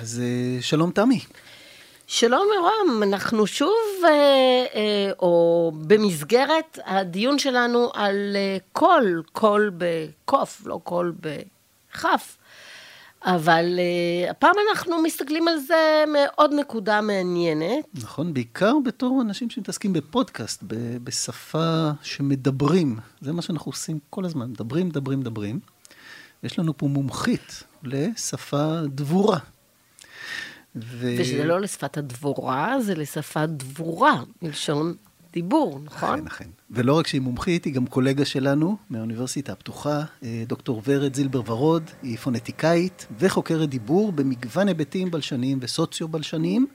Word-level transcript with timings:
אז 0.00 0.22
אה, 0.24 0.62
שלום 0.62 0.90
תמי. 0.90 1.20
שלום 2.06 2.46
יורם, 2.56 3.02
אנחנו 3.02 3.46
שוב, 3.46 3.70
אה, 4.04 4.08
אה, 4.74 5.10
או 5.18 5.72
במסגרת 5.86 6.78
הדיון 6.84 7.38
שלנו 7.38 7.90
על 7.94 8.32
אה, 8.36 8.56
קול, 8.72 9.22
קול 9.32 9.70
בקוף, 9.78 10.62
לא 10.66 10.80
קול 10.84 11.12
בכף, 11.20 12.38
אבל 13.24 13.78
אה, 13.78 14.30
הפעם 14.30 14.54
אנחנו 14.70 15.02
מסתכלים 15.02 15.48
על 15.48 15.58
זה 15.58 16.04
מעוד 16.12 16.52
נקודה 16.54 17.00
מעניינת. 17.00 17.84
נכון, 17.94 18.34
בעיקר 18.34 18.72
בתור 18.84 19.22
אנשים 19.22 19.50
שמתעסקים 19.50 19.92
בפודקאסט, 19.92 20.62
ב- 20.66 21.04
בשפה 21.04 21.90
שמדברים. 22.02 22.98
זה 23.20 23.32
מה 23.32 23.42
שאנחנו 23.42 23.68
עושים 23.70 23.98
כל 24.10 24.24
הזמן, 24.24 24.50
מדברים, 24.50 24.86
מדברים, 24.86 25.20
מדברים. 25.20 25.60
יש 26.42 26.58
לנו 26.58 26.76
פה 26.76 26.86
מומחית 26.86 27.62
לשפה 27.82 28.80
דבורה. 28.86 29.38
ו... 30.76 31.14
ושזה 31.18 31.44
לא 31.44 31.60
לשפת 31.60 31.98
הדבורה, 31.98 32.80
זה 32.80 32.94
לשפה 32.94 33.46
דבורה, 33.46 34.22
מלשון 34.42 34.94
דיבור, 35.32 35.80
נכון? 35.84 36.18
אכן, 36.18 36.26
אכן. 36.26 36.48
ולא 36.70 36.98
רק 36.98 37.06
שהיא 37.06 37.20
מומחית, 37.20 37.64
היא 37.64 37.74
גם 37.74 37.86
קולגה 37.86 38.24
שלנו 38.24 38.76
מהאוניברסיטה 38.90 39.52
הפתוחה, 39.52 40.02
אה, 40.22 40.44
דוקטור 40.46 40.82
ורד 40.86 41.14
זילבר 41.14 41.42
ורוד, 41.46 41.90
היא 42.02 42.18
פונטיקאית 42.18 43.06
וחוקרת 43.18 43.68
דיבור 43.68 44.12
במגוון 44.12 44.68
היבטים 44.68 45.10
בלשניים 45.10 45.58
וסוציו-בלשניים. 45.62 46.66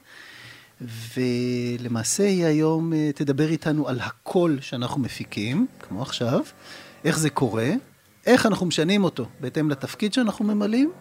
ולמעשה 1.16 2.24
היא 2.24 2.46
היום 2.46 2.94
אה, 2.94 3.12
תדבר 3.16 3.50
איתנו 3.50 3.88
על 3.88 4.00
הקול 4.00 4.58
שאנחנו 4.62 5.02
מפיקים, 5.02 5.68
כמו 5.80 6.02
עכשיו, 6.02 6.40
איך 7.04 7.20
זה 7.20 7.30
קורה, 7.30 7.70
איך 8.26 8.46
אנחנו 8.46 8.66
משנים 8.66 9.04
אותו 9.04 9.26
בהתאם 9.40 9.70
לתפקיד 9.70 10.14
שאנחנו 10.14 10.46
ממלאים, 10.46 10.92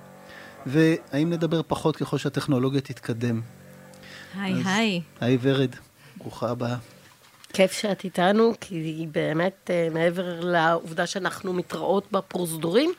והאם 0.67 1.31
נדבר 1.31 1.61
פחות 1.67 1.97
ככל 1.97 2.19
שהטכנולוגיה 2.19 2.81
תתקדם. 2.81 3.41
היי, 4.41 4.55
היי. 4.65 5.01
היי 5.21 5.39
ורד, 5.41 5.77
ברוכה 6.17 6.51
הבאה. 6.51 6.77
כיף 7.53 7.73
שאת 7.73 8.05
איתנו, 8.05 8.53
כי 8.61 8.75
היא 8.75 9.09
באמת, 9.09 9.71
אה, 9.71 9.89
מעבר 9.93 10.41
לעובדה 10.41 11.07
שאנחנו 11.07 11.53
מתראות 11.53 12.13
בפרוזדורים, 12.13 12.93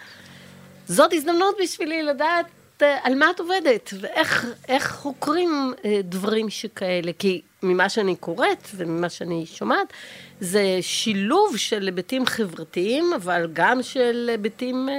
זאת 0.87 1.13
הזדמנות 1.13 1.55
בשבילי 1.63 2.03
לדעת 2.03 2.45
אה, 2.81 2.97
על 3.03 3.15
מה 3.15 3.31
את 3.31 3.39
עובדת, 3.39 3.93
ואיך 4.01 4.91
חוקרים 4.91 5.73
אה, 5.85 5.99
דברים 6.03 6.49
שכאלה. 6.49 7.11
כי 7.19 7.41
ממה 7.63 7.89
שאני 7.89 8.15
קוראת 8.15 8.67
וממה 8.75 9.09
שאני 9.09 9.45
שומעת, 9.45 9.93
זה 10.39 10.77
שילוב 10.81 11.57
של 11.57 11.85
היבטים 11.85 12.25
חברתיים, 12.25 13.13
אבל 13.15 13.49
גם 13.53 13.83
של 13.83 14.27
היבטים 14.31 14.89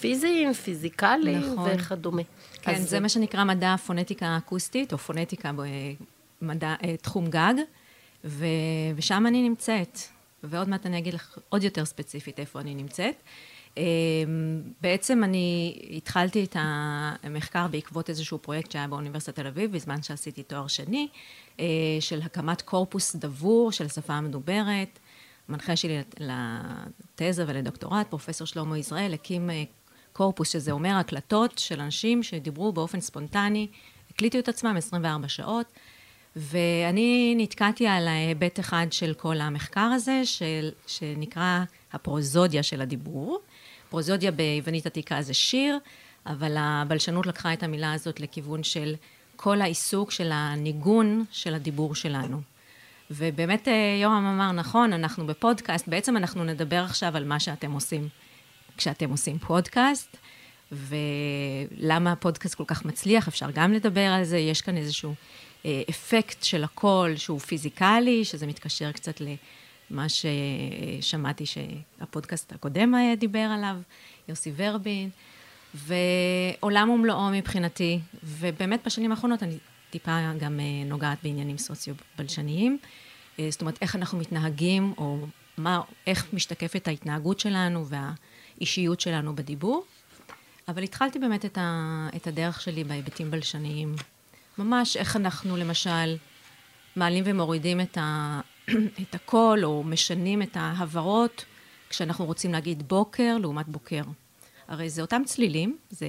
פיזיים, 0.00 0.52
פיזיקליים 0.52 1.52
נכון. 1.52 1.70
וכדומה. 1.74 2.22
כן, 2.62 2.80
זה 2.80 3.00
מה 3.00 3.08
שנקרא 3.08 3.44
מדע 3.44 3.76
פונטיקה 3.76 4.36
אקוסטית, 4.36 4.92
או 4.92 4.98
פונטיקה 4.98 5.50
במדע, 6.42 6.74
תחום 7.02 7.30
גג. 7.30 7.54
ו... 8.24 8.46
ושם 8.96 9.24
אני 9.26 9.48
נמצאת. 9.48 9.98
ועוד 10.42 10.68
מעט 10.68 10.86
אני 10.86 10.98
אגיד 10.98 11.14
לך 11.14 11.38
עוד 11.48 11.62
יותר 11.62 11.84
ספציפית 11.84 12.40
איפה 12.40 12.60
אני 12.60 12.74
נמצאת. 12.74 13.14
אמ, 13.76 13.82
בעצם 14.80 15.24
אני 15.24 15.78
התחלתי 15.96 16.44
את 16.44 16.56
המחקר 16.58 17.66
בעקבות 17.68 18.10
איזשהו 18.10 18.38
פרויקט 18.38 18.70
שהיה 18.70 18.88
באוניברסיטת 18.88 19.34
תל 19.34 19.46
אביב, 19.46 19.72
בזמן 19.72 20.02
שעשיתי 20.02 20.42
תואר 20.42 20.66
שני, 20.66 21.08
אה, 21.60 21.64
של 22.00 22.22
הקמת 22.22 22.62
קורפוס 22.62 23.16
דבור 23.16 23.72
של 23.72 23.88
שפה 23.88 24.20
מדוברת. 24.20 24.98
המנחה 25.48 25.76
שלי 25.76 26.02
לתזה 26.20 27.44
ולדוקטורט, 27.46 28.06
פרופסור 28.10 28.46
שלמה 28.46 28.78
ישראל, 28.78 29.14
הקים 29.14 29.50
אה, 29.50 29.64
קורפוס, 30.12 30.52
שזה 30.52 30.72
אומר 30.72 30.94
הקלטות 30.94 31.58
של 31.58 31.80
אנשים 31.80 32.22
שדיברו 32.22 32.72
באופן 32.72 33.00
ספונטני, 33.00 33.66
הקליטו 34.10 34.38
את 34.38 34.48
עצמם 34.48 34.74
24 34.76 35.28
שעות. 35.28 35.66
ואני 36.36 37.34
נתקעתי 37.36 37.86
על 37.86 38.08
היבט 38.08 38.60
אחד 38.60 38.86
של 38.90 39.14
כל 39.14 39.40
המחקר 39.40 39.80
הזה, 39.80 40.20
של, 40.24 40.70
שנקרא 40.86 41.64
הפרוזודיה 41.92 42.62
של 42.62 42.80
הדיבור. 42.80 43.40
פרוזודיה 43.90 44.30
ביוונית 44.30 44.86
עתיקה 44.86 45.22
זה 45.22 45.34
שיר, 45.34 45.78
אבל 46.26 46.56
הבלשנות 46.58 47.26
לקחה 47.26 47.52
את 47.52 47.62
המילה 47.62 47.92
הזאת 47.92 48.20
לכיוון 48.20 48.62
של 48.62 48.94
כל 49.36 49.60
העיסוק 49.60 50.10
של 50.10 50.30
הניגון 50.32 51.24
של 51.30 51.54
הדיבור 51.54 51.94
שלנו. 51.94 52.51
ובאמת 53.16 53.68
אה, 53.68 53.98
יורם 54.02 54.26
אמר, 54.26 54.52
נכון, 54.52 54.92
אנחנו 54.92 55.26
בפודקאסט, 55.26 55.88
בעצם 55.88 56.16
אנחנו 56.16 56.44
נדבר 56.44 56.84
עכשיו 56.84 57.16
על 57.16 57.24
מה 57.24 57.40
שאתם 57.40 57.72
עושים 57.72 58.08
כשאתם 58.76 59.10
עושים 59.10 59.38
פודקאסט, 59.38 60.16
ולמה 60.72 62.12
הפודקאסט 62.12 62.54
כל 62.54 62.64
כך 62.66 62.84
מצליח, 62.84 63.28
אפשר 63.28 63.50
גם 63.54 63.72
לדבר 63.72 64.06
על 64.06 64.24
זה, 64.24 64.38
יש 64.38 64.60
כאן 64.60 64.76
איזשהו 64.76 65.14
אה, 65.64 65.82
אפקט 65.90 66.42
של 66.42 66.64
הקול 66.64 67.16
שהוא 67.16 67.38
פיזיקלי, 67.38 68.24
שזה 68.24 68.46
מתקשר 68.46 68.92
קצת 68.92 69.20
למה 69.90 70.06
ששמעתי 70.08 71.44
שהפודקאסט 71.46 72.52
הקודם 72.52 72.94
דיבר 73.18 73.48
עליו, 73.54 73.76
יוסי 74.28 74.52
ורבין, 74.56 75.10
ועולם 75.74 76.90
ומלואו 76.90 77.30
מבחינתי, 77.30 77.98
ובאמת 78.24 78.80
בשנים 78.86 79.10
האחרונות 79.10 79.42
אני 79.42 79.58
טיפה 79.92 80.32
גם 80.38 80.60
אה, 80.60 80.64
נוגעת 80.86 81.18
בעניינים 81.22 81.58
סוציו-בלשניים, 81.58 82.78
אה, 83.38 83.48
זאת 83.50 83.60
אומרת, 83.60 83.78
איך 83.82 83.96
אנחנו 83.96 84.18
מתנהגים, 84.18 84.94
או 84.98 85.26
מה, 85.58 85.80
איך 86.06 86.26
משתקפת 86.32 86.88
ההתנהגות 86.88 87.40
שלנו 87.40 87.86
והאישיות 87.86 89.00
שלנו 89.00 89.36
בדיבור. 89.36 89.84
אבל 90.68 90.82
התחלתי 90.82 91.18
באמת 91.18 91.44
את, 91.44 91.58
ה, 91.58 92.08
את 92.16 92.26
הדרך 92.26 92.60
שלי 92.60 92.84
בהיבטים 92.84 93.30
בלשניים 93.30 93.94
ממש 94.58 94.96
איך 94.96 95.16
אנחנו 95.16 95.56
למשל 95.56 96.16
מעלים 96.96 97.24
ומורידים 97.26 97.80
את, 97.80 97.98
ה, 97.98 98.40
את 99.02 99.14
הקול, 99.14 99.64
או 99.64 99.84
משנים 99.84 100.42
את 100.42 100.56
ההברות 100.56 101.44
כשאנחנו 101.88 102.24
רוצים 102.24 102.52
להגיד 102.52 102.88
בוקר 102.88 103.38
לעומת 103.38 103.68
בוקר. 103.68 104.02
הרי 104.68 104.90
זה 104.90 105.02
אותם 105.02 105.22
צלילים, 105.24 105.76
זה 105.90 106.06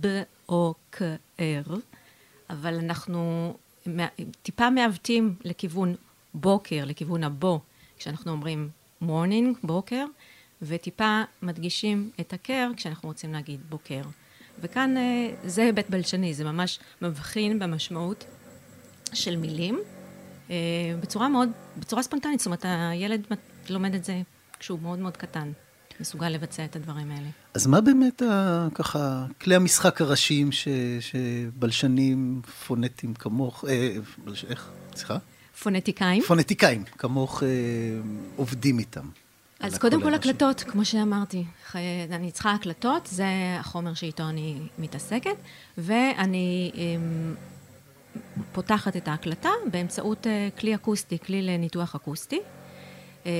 ב 0.00 0.22
או 0.48 0.74
כ 0.92 1.02
ר, 1.40 1.74
אבל 2.52 2.78
אנחנו 2.78 3.54
טיפה 4.42 4.70
מעוותים 4.70 5.34
לכיוון 5.44 5.94
בוקר, 6.34 6.84
לכיוון 6.86 7.24
הבו, 7.24 7.60
כשאנחנו 7.98 8.32
אומרים 8.32 8.68
morning, 9.02 9.58
בוקר, 9.62 10.04
וטיפה 10.62 11.22
מדגישים 11.42 12.10
את 12.20 12.32
הקר 12.32 12.70
כשאנחנו 12.76 13.08
רוצים 13.08 13.32
להגיד 13.32 13.60
בוקר. 13.68 14.02
וכאן 14.60 14.96
אה, 14.96 15.34
זה 15.44 15.62
היבט 15.62 15.90
בלשני, 15.90 16.34
זה 16.34 16.44
ממש 16.44 16.78
מבחין 17.02 17.58
במשמעות 17.58 18.24
של 19.12 19.36
מילים 19.36 19.80
אה, 20.50 20.56
בצורה 21.00 21.28
מאוד, 21.28 21.48
בצורה 21.76 22.02
ספונטנית, 22.02 22.40
זאת 22.40 22.46
אומרת, 22.46 22.64
הילד 22.64 23.26
לומד 23.68 23.94
את 23.94 24.04
זה 24.04 24.22
כשהוא 24.58 24.78
מאוד 24.82 24.98
מאוד 24.98 25.16
קטן. 25.16 25.52
מסוגל 26.02 26.28
לבצע 26.28 26.64
את 26.64 26.76
הדברים 26.76 27.10
האלה. 27.10 27.28
אז 27.54 27.66
מה 27.66 27.80
באמת 27.80 28.22
ה, 28.22 28.68
ככה 28.74 29.26
כלי 29.40 29.54
המשחק 29.54 30.00
הראשיים 30.00 30.52
ש, 30.52 30.68
שבלשנים 31.00 32.42
פונטיים 32.66 33.14
כמוך, 33.14 33.64
אה, 33.68 33.94
בלש, 34.24 34.44
איך? 34.44 34.70
סליחה? 34.94 35.18
פונטיקאים. 35.62 36.22
פונטיקאים, 36.22 36.84
כמוך 36.84 37.42
אה, 37.42 37.48
עובדים 38.36 38.78
איתם. 38.78 39.08
אז 39.60 39.78
קודם 39.78 40.02
כל 40.02 40.14
הקלטות, 40.14 40.60
כמו 40.60 40.84
שאמרתי. 40.84 41.44
אני 42.10 42.30
צריכה 42.30 42.52
הקלטות, 42.52 43.06
זה 43.06 43.26
החומר 43.60 43.94
שאיתו 43.94 44.28
אני 44.28 44.58
מתעסקת, 44.78 45.36
ואני 45.78 46.72
אמ, 46.74 47.34
פותחת 48.52 48.96
את 48.96 49.08
ההקלטה 49.08 49.50
באמצעות 49.70 50.26
אה, 50.26 50.48
כלי 50.58 50.74
אקוסטי, 50.74 51.18
כלי 51.18 51.42
לניתוח 51.42 51.94
אקוסטי. 51.94 52.40
אמ, 53.26 53.30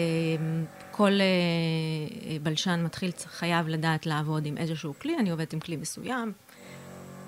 כל 0.93 1.13
אה, 1.21 2.37
בלשן 2.43 2.83
מתחיל 2.85 3.11
חייב 3.25 3.69
לדעת 3.69 4.07
לעבוד 4.07 4.47
עם 4.47 4.59
איזשהו 4.59 4.95
כלי, 4.99 5.19
אני 5.19 5.31
עובדת 5.31 5.53
עם 5.53 5.61
כלי 5.61 5.77
מסוים, 5.77 6.33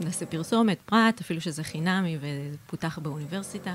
נעשה 0.00 0.26
פרסומת, 0.26 0.78
פרט, 0.84 1.20
אפילו 1.20 1.40
שזה 1.40 1.64
חינמי 1.64 2.18
ופותח 2.20 2.98
באוניברסיטה. 2.98 3.74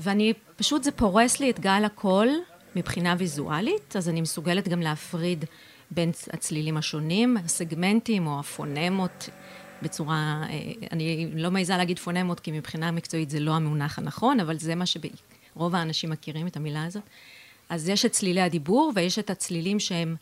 ואני, 0.00 0.32
פשוט 0.56 0.84
זה 0.84 0.92
פורס 0.92 1.40
לי 1.40 1.50
את 1.50 1.60
גל 1.60 1.82
הקול 1.84 2.28
מבחינה 2.76 3.14
ויזואלית, 3.18 3.96
אז 3.96 4.08
אני 4.08 4.20
מסוגלת 4.20 4.68
גם 4.68 4.80
להפריד 4.80 5.44
בין 5.90 6.10
הצלילים 6.32 6.76
השונים, 6.76 7.36
הסגמנטים 7.36 8.26
או 8.26 8.40
הפונמות 8.40 9.28
בצורה, 9.82 10.42
אה, 10.50 10.72
אני 10.92 11.30
לא 11.34 11.50
מעיזה 11.50 11.76
להגיד 11.76 11.98
פונמות, 11.98 12.40
כי 12.40 12.52
מבחינה 12.52 12.90
מקצועית 12.90 13.30
זה 13.30 13.40
לא 13.40 13.52
המונח 13.52 13.98
הנכון, 13.98 14.40
אבל 14.40 14.58
זה 14.58 14.74
מה 14.74 14.84
שרוב 14.86 15.74
האנשים 15.74 16.10
מכירים 16.10 16.46
את 16.46 16.56
המילה 16.56 16.84
הזאת. 16.84 17.02
אז 17.68 17.88
יש 17.88 18.04
את 18.04 18.12
צלילי 18.12 18.40
הדיבור 18.40 18.92
ויש 18.94 19.18
את 19.18 19.30
הצלילים 19.30 19.80
שהם 19.80 20.16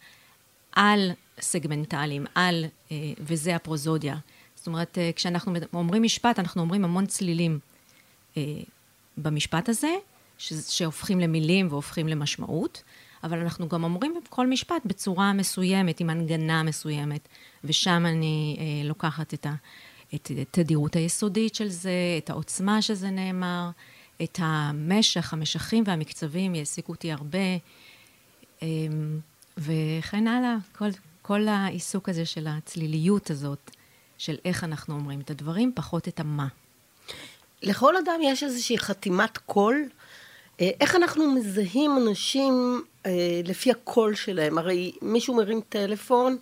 על 0.72 1.10
סגמנטליים, 1.40 2.26
על, 2.34 2.64
אה, 2.92 2.96
וזה 3.18 3.56
הפרוזודיה. 3.56 4.16
זאת 4.54 4.66
אומרת, 4.66 4.98
אה, 4.98 5.10
כשאנחנו 5.16 5.52
אומרים 5.72 6.02
משפט, 6.02 6.38
אנחנו 6.38 6.62
אומרים 6.62 6.84
המון 6.84 7.06
צלילים 7.06 7.58
במשפט 9.18 9.68
הזה, 9.68 9.94
שהופכים 10.38 11.20
למילים 11.20 11.66
והופכים 11.70 12.08
למשמעות, 12.08 12.82
אבל 13.24 13.38
אנחנו 13.38 13.68
גם 13.68 13.84
אומרים 13.84 14.14
כל 14.28 14.46
משפט 14.46 14.82
בצורה 14.84 15.32
מסוימת, 15.32 16.00
עם 16.00 16.10
הנגנה 16.10 16.62
מסוימת, 16.62 17.28
ושם 17.64 18.06
אני 18.06 18.56
אה, 18.58 18.88
לוקחת 18.88 19.34
את 19.34 19.46
התדירות 20.14 20.96
היסודית 20.96 21.54
של 21.54 21.68
זה, 21.68 21.90
את 22.18 22.30
העוצמה 22.30 22.82
שזה 22.82 23.10
נאמר, 23.10 23.70
את 24.22 24.38
המשך, 24.42 25.32
המשכים 25.32 25.84
והמקצבים 25.86 26.54
יעסיקו 26.54 26.92
אותי 26.92 27.12
הרבה, 27.12 27.38
אמ, 28.62 29.18
וכן 29.58 30.26
הלאה. 30.26 30.56
כל, 30.78 30.88
כל 31.22 31.48
העיסוק 31.48 32.08
הזה 32.08 32.26
של 32.26 32.46
הצליליות 32.46 33.30
הזאת, 33.30 33.70
של 34.18 34.36
איך 34.44 34.64
אנחנו 34.64 34.94
אומרים 34.94 35.20
את 35.20 35.30
הדברים, 35.30 35.72
פחות 35.74 36.08
את 36.08 36.20
המה. 36.20 36.46
לכל 37.62 37.96
אדם 37.96 38.20
יש 38.22 38.42
איזושהי 38.42 38.78
חתימת 38.78 39.38
קול. 39.38 39.88
אה, 40.60 40.70
איך 40.80 40.96
אנחנו 40.96 41.34
מזהים 41.34 41.90
אנשים 41.96 42.82
אה, 43.06 43.40
לפי 43.44 43.70
הקול 43.70 44.14
שלהם? 44.14 44.58
הרי 44.58 44.92
מישהו 45.02 45.34
מרים 45.34 45.60
טלפון, 45.68 46.36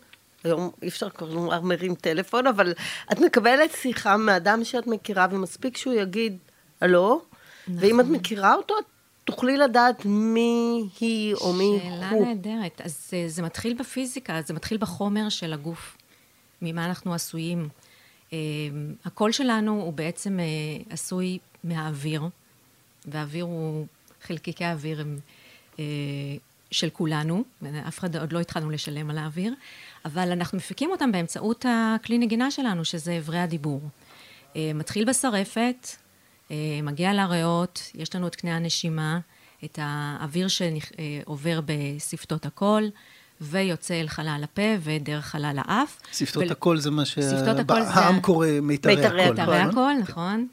היום 0.45 0.71
אי 0.83 0.89
אפשר 0.89 1.11
כבר 1.11 1.35
לומר 1.35 1.61
מרים 1.61 1.95
טלפון, 1.95 2.47
אבל 2.47 2.73
את 3.13 3.19
מקבלת 3.19 3.73
שיחה 3.73 4.17
מאדם 4.17 4.65
שאת 4.65 4.87
מכירה, 4.87 5.27
ומספיק 5.31 5.77
שהוא 5.77 5.95
יגיד, 5.95 6.39
הלו? 6.81 7.23
נכון. 7.69 7.85
ואם 7.85 8.01
את 8.01 8.07
מכירה 8.07 8.55
אותו, 8.55 8.75
את 8.79 8.85
תוכלי 9.25 9.57
לדעת 9.57 10.05
מי 10.05 10.89
היא 11.01 11.35
או 11.35 11.53
מי 11.53 11.65
הוא. 11.65 11.81
שאלה 11.81 12.11
נהדרת. 12.11 12.81
אז 12.85 13.07
זה, 13.11 13.25
זה 13.29 13.43
מתחיל 13.43 13.75
בפיזיקה, 13.75 14.43
זה 14.47 14.55
מתחיל 14.55 14.79
בחומר 14.79 15.29
של 15.29 15.53
הגוף, 15.53 15.97
ממה 16.63 16.85
אנחנו 16.85 17.15
עשויים. 17.15 17.69
Uh, 18.31 18.33
הקול 19.05 19.33
שלנו 19.33 19.73
הוא 19.83 19.93
בעצם 19.93 20.39
uh, 20.39 20.93
עשוי 20.93 21.39
מהאוויר, 21.65 22.23
והאוויר 23.07 23.45
הוא, 23.45 23.87
חלקיקי 24.23 24.65
האוויר 24.65 25.01
הם 25.01 25.19
uh, 25.77 25.81
של 26.71 26.91
כולנו, 26.91 27.45
אף 27.89 27.99
אחד 27.99 28.17
עוד 28.17 28.33
לא 28.33 28.41
התחלנו 28.41 28.71
לשלם 28.71 29.11
על 29.11 29.19
האוויר, 29.19 29.55
אבל 30.05 30.33
אנחנו 30.33 30.59
מפיקים 30.59 30.91
אותם 30.91 31.13
באמצעות 31.13 31.67
הכלי 31.69 32.19
נגינה 32.19 32.51
שלנו, 32.51 32.85
שזה 32.85 33.19
אברי 33.19 33.39
הדיבור. 33.39 33.81
מתחיל 34.57 35.05
בשרפת, 35.05 35.89
אה, 35.89 36.00
מגיע 36.83 37.13
לריאות, 37.13 37.91
יש 37.95 38.15
לנו 38.15 38.27
את 38.27 38.37
קנה 38.37 38.57
הנשימה, 38.57 39.19
את 39.65 39.79
האוויר 39.83 40.49
שעובר 40.49 41.61
בשפתות 41.67 42.47
הקול, 42.47 42.91
ויוצא 43.41 44.01
אל 44.01 44.09
חלל 44.09 44.41
הפה 44.45 44.63
ודרך 44.81 45.25
חלל 45.27 45.59
האף. 45.65 46.01
שפתות 46.13 46.43
ו... 46.49 46.53
הקול 46.53 46.79
זה 46.79 46.91
מה 46.91 47.05
שהעם 47.05 48.21
קורא 48.21 48.47
מיתרי 48.63 49.07
הקול. 49.07 49.31
מיתרי 49.31 49.57
הקול, 49.57 49.93
נכון. 50.01 50.47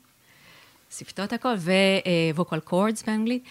שפתות 0.91 1.33
הקול 1.33 1.55
ו-vocal 1.57 2.69
cords 2.69 3.05
באנגלית. 3.05 3.43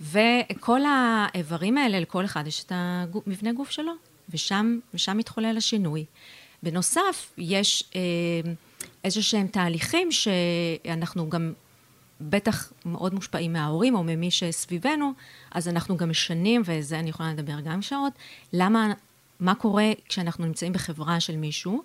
וכל 0.00 0.80
האיברים 0.86 1.78
האלה, 1.78 2.00
לכל 2.00 2.24
אחד 2.24 2.46
יש 2.46 2.64
את 2.64 2.72
המבנה 2.74 3.52
גוף 3.52 3.70
שלו, 3.70 3.92
ושם, 4.30 4.78
ושם 4.94 5.16
מתחולל 5.16 5.56
השינוי. 5.56 6.04
בנוסף, 6.62 7.32
יש 7.38 7.84
אה, 7.96 8.00
איזה 9.04 9.22
שהם 9.22 9.46
תהליכים 9.46 10.08
שאנחנו 10.12 11.30
גם 11.30 11.52
בטח 12.20 12.72
מאוד 12.84 13.14
מושפעים 13.14 13.52
מההורים 13.52 13.94
או 13.94 14.02
ממי 14.04 14.30
שסביבנו, 14.30 15.12
אז 15.50 15.68
אנחנו 15.68 15.96
גם 15.96 16.10
משנים, 16.10 16.62
וזה 16.64 16.98
אני 16.98 17.10
יכולה 17.10 17.32
לדבר 17.32 17.60
גם 17.60 17.82
שעות, 17.82 18.12
למה, 18.52 18.92
מה 19.40 19.54
קורה 19.54 19.92
כשאנחנו 20.08 20.46
נמצאים 20.46 20.72
בחברה 20.72 21.20
של 21.20 21.36
מישהו, 21.36 21.82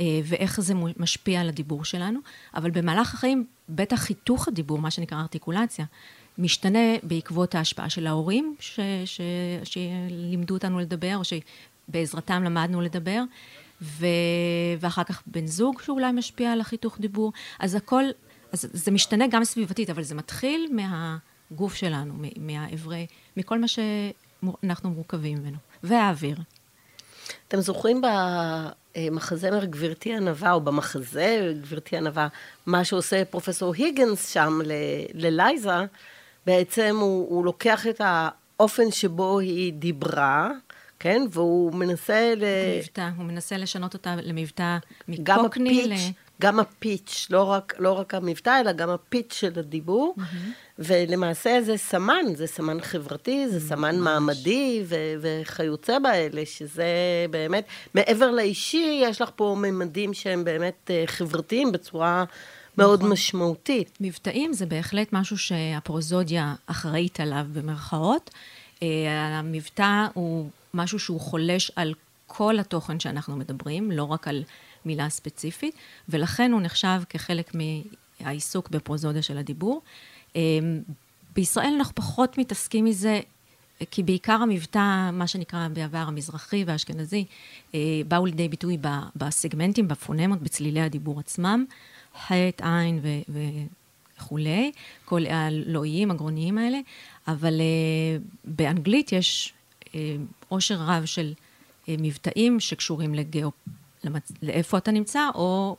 אה, 0.00 0.04
ואיך 0.24 0.60
זה 0.60 0.74
משפיע 0.96 1.40
על 1.40 1.48
הדיבור 1.48 1.84
שלנו, 1.84 2.20
אבל 2.54 2.70
במהלך 2.70 3.14
החיים, 3.14 3.46
בטח 3.68 3.96
חיתוך 3.96 4.48
הדיבור, 4.48 4.78
מה 4.78 4.90
שנקרא 4.90 5.20
ארטיקולציה, 5.20 5.84
משתנה 6.38 6.96
בעקבות 7.02 7.54
ההשפעה 7.54 7.90
של 7.90 8.06
ההורים 8.06 8.56
ש, 8.60 8.80
ש, 9.04 9.20
שלימדו 9.64 10.54
אותנו 10.54 10.78
לדבר, 10.78 11.16
או 11.16 11.22
שבעזרתם 11.24 12.42
למדנו 12.42 12.80
לדבר, 12.80 13.22
ו, 13.82 14.06
ואחר 14.80 15.04
כך 15.04 15.22
בן 15.26 15.46
זוג 15.46 15.80
שאולי 15.82 16.12
משפיע 16.12 16.52
על 16.52 16.60
החיתוך 16.60 16.98
דיבור, 17.00 17.32
אז 17.58 17.74
הכל 17.74 18.04
אז 18.52 18.68
זה 18.72 18.90
משתנה 18.90 19.24
גם 19.30 19.44
סביבתית, 19.44 19.90
אבל 19.90 20.02
זה 20.02 20.14
מתחיל 20.14 20.70
מהגוף 20.72 21.74
שלנו, 21.74 22.14
מהאיברי, 22.36 23.06
מכל 23.36 23.58
מה 23.58 23.66
שאנחנו 23.68 24.90
מורכבים 24.90 25.38
ממנו, 25.38 25.56
והאוויר. 25.82 26.36
אתם 27.48 27.60
זוכרים 27.60 28.02
במחזמר 28.96 29.64
גברתי 29.64 30.16
ענווה, 30.16 30.52
או 30.52 30.60
במחזה 30.60 31.52
גברתי 31.62 31.96
ענווה, 31.96 32.28
מה 32.66 32.84
שעושה 32.84 33.24
פרופסור 33.24 33.74
היגנס 33.74 34.32
שם 34.32 34.58
ללייזה, 35.14 35.84
בעצם 36.46 36.96
הוא, 37.00 37.28
הוא 37.30 37.44
לוקח 37.44 37.86
את 37.86 38.00
האופן 38.04 38.90
שבו 38.90 39.38
היא 39.38 39.72
דיברה, 39.72 40.50
כן? 40.98 41.22
והוא 41.30 41.74
מנסה 41.74 42.34
ל... 42.36 42.44
מבטא, 42.78 43.08
הוא 43.16 43.24
מנסה 43.24 43.56
לשנות 43.56 43.94
אותה 43.94 44.16
למבטא 44.22 44.76
מקוקני 45.08 45.86
ל... 45.86 45.94
גם 46.42 46.60
הפיץ', 46.60 47.26
לא 47.30 47.42
רק, 47.42 47.74
לא 47.78 47.92
רק 47.92 48.14
המבטא, 48.14 48.60
אלא 48.60 48.72
גם 48.72 48.90
הפיץ' 48.90 49.34
של 49.34 49.52
הדיבור. 49.58 50.14
Mm-hmm. 50.18 50.22
ולמעשה 50.78 51.58
זה 51.62 51.76
סמן, 51.76 52.24
זה 52.34 52.46
סמן 52.46 52.80
חברתי, 52.80 53.48
זה 53.48 53.60
סמן 53.60 53.94
ממש. 53.96 54.04
מעמדי 54.04 54.82
ו- 54.84 55.14
וכיוצא 55.20 55.98
באלה, 55.98 56.42
שזה 56.46 56.86
באמת, 57.30 57.64
מעבר 57.94 58.30
לאישי, 58.30 59.00
יש 59.02 59.20
לך 59.20 59.30
פה 59.36 59.56
ממדים 59.58 60.14
שהם 60.14 60.44
באמת 60.44 60.90
אה, 60.90 61.02
חברתיים 61.06 61.72
בצורה 61.72 62.24
מאוד 62.78 62.98
נכון. 62.98 63.12
משמעותית. 63.12 63.98
מבטאים 64.00 64.52
זה 64.52 64.66
בהחלט 64.66 65.08
משהו 65.12 65.38
שהפרוזודיה 65.38 66.54
אחראית 66.66 67.20
עליו 67.20 67.46
במרכאות. 67.52 68.30
אה, 68.82 69.38
המבטא 69.38 70.06
הוא 70.14 70.50
משהו 70.74 70.98
שהוא 70.98 71.20
חולש 71.20 71.72
על 71.76 71.94
כל 72.26 72.58
התוכן 72.58 73.00
שאנחנו 73.00 73.36
מדברים, 73.36 73.90
לא 73.90 74.02
רק 74.02 74.28
על 74.28 74.42
מילה 74.88 75.08
ספציפית, 75.08 75.74
ולכן 76.08 76.52
הוא 76.52 76.60
נחשב 76.60 77.00
כחלק 77.08 77.52
מהעיסוק 78.20 78.68
בפרוזודיה 78.68 79.22
של 79.22 79.38
הדיבור. 79.38 79.82
אמ, 80.36 80.80
בישראל 81.34 81.74
אנחנו 81.78 81.94
פחות 81.94 82.38
מתעסקים 82.38 82.84
מזה, 82.84 83.20
כי 83.90 84.02
בעיקר 84.02 84.32
המבטא, 84.32 85.10
מה 85.12 85.26
שנקרא 85.26 85.68
בעבר 85.68 85.98
המזרחי 85.98 86.64
והאשכנזי, 86.66 87.24
אה, 87.74 87.80
באו 88.08 88.26
לידי 88.26 88.48
ביטוי 88.48 88.78
בסגמנטים, 89.16 89.88
בפונמות, 89.88 90.42
בצלילי 90.42 90.80
הדיבור 90.80 91.20
עצמם, 91.20 91.64
חטא, 92.26 92.64
עין 92.64 93.00
וכולי, 94.18 94.72
כל 95.04 95.26
הלואיים, 95.26 96.10
הגרוניים 96.10 96.58
האלה, 96.58 96.78
אבל 97.28 97.60
אה, 97.60 98.18
באנגלית 98.44 99.12
יש 99.12 99.52
אה, 99.94 100.16
עושר 100.48 100.76
רב 100.80 101.04
של 101.04 101.34
מבטאים 101.88 102.60
שקשורים 102.60 103.14
לגיאופ... 103.14 103.54
למצ... 104.08 104.32
לאיפה 104.42 104.78
אתה 104.78 104.90
נמצא, 104.90 105.28
או 105.34 105.76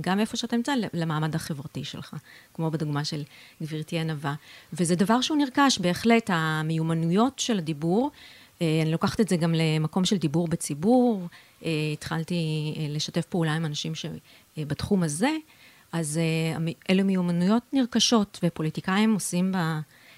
גם 0.00 0.20
איפה 0.20 0.36
שאתה 0.36 0.56
נמצא, 0.56 0.74
למעמד 0.92 1.34
החברתי 1.34 1.84
שלך, 1.84 2.16
כמו 2.54 2.70
בדוגמה 2.70 3.04
של 3.04 3.22
גברתי 3.62 3.98
ענווה. 3.98 4.34
וזה 4.72 4.96
דבר 4.96 5.20
שהוא 5.20 5.38
נרכש, 5.38 5.78
בהחלט, 5.78 6.30
המיומנויות 6.32 7.38
של 7.38 7.58
הדיבור, 7.58 8.10
אה, 8.62 8.80
אני 8.82 8.92
לוקחת 8.92 9.20
את 9.20 9.28
זה 9.28 9.36
גם 9.36 9.54
למקום 9.54 10.04
של 10.04 10.16
דיבור 10.16 10.48
בציבור, 10.48 11.28
אה, 11.64 11.70
התחלתי 11.92 12.74
אה, 12.76 12.86
לשתף 12.88 13.24
פעולה 13.24 13.54
עם 13.54 13.64
אנשים 13.64 13.92
שבתחום 13.94 15.02
הזה, 15.02 15.30
אז 15.92 16.20
אלה 16.90 17.02
מיומנויות 17.02 17.62
נרכשות, 17.72 18.40
ופוליטיקאים 18.42 19.14
עושים 19.14 19.52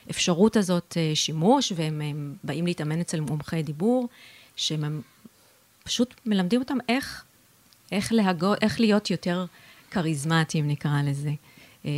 באפשרות 0.07 0.57
הזאת 0.57 0.97
שימוש, 1.15 1.73
והם 1.77 2.35
באים 2.45 2.67
להתאמן 2.67 3.01
אצל 3.01 3.21
מומחי 3.21 3.63
דיבור, 3.63 4.09
שהם 4.57 5.01
פשוט 5.85 6.15
מלמדים 6.27 6.61
אותם 6.61 6.79
איך 6.89 7.25
איך, 7.93 8.13
להגו, 8.13 8.55
איך 8.63 8.81
להיות 8.81 9.11
יותר 9.11 9.47
כריזמטיים, 9.91 10.69
נקרא 10.69 11.03
לזה. 11.05 11.33
אה, 11.87 11.91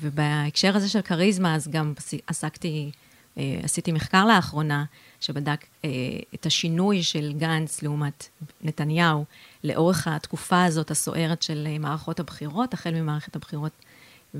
ובהקשר 0.00 0.76
הזה 0.76 0.88
של 0.88 1.02
כריזמה, 1.02 1.54
אז 1.54 1.68
גם 1.68 1.92
עסקתי, 2.26 2.90
אה, 3.38 3.60
עשיתי 3.62 3.92
מחקר 3.92 4.26
לאחרונה, 4.26 4.84
שבדק 5.20 5.64
אה, 5.84 5.90
את 6.34 6.46
השינוי 6.46 7.02
של 7.02 7.32
גנץ 7.38 7.82
לעומת 7.82 8.28
נתניהו 8.62 9.24
לאורך 9.64 10.08
התקופה 10.08 10.64
הזאת 10.64 10.90
הסוערת 10.90 11.42
של 11.42 11.68
מערכות 11.80 12.20
הבחירות, 12.20 12.74
החל 12.74 12.94
ממערכת 12.94 13.36
הבחירות 13.36 13.72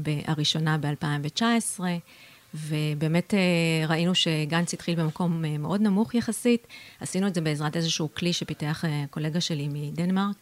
הראשונה 0.05 0.79
ב-2019, 0.79 1.81
ובאמת 2.55 3.35
ראינו 3.89 4.15
שגנץ 4.15 4.75
התחיל 4.75 4.95
במקום 4.95 5.45
מאוד 5.59 5.81
נמוך 5.81 6.15
יחסית. 6.15 6.67
עשינו 7.01 7.27
את 7.27 7.35
זה 7.35 7.41
בעזרת 7.41 7.77
איזשהו 7.77 8.09
כלי 8.15 8.33
שפיתח 8.33 8.85
קולגה 9.11 9.41
שלי 9.41 9.69
מדנמרק, 9.73 10.37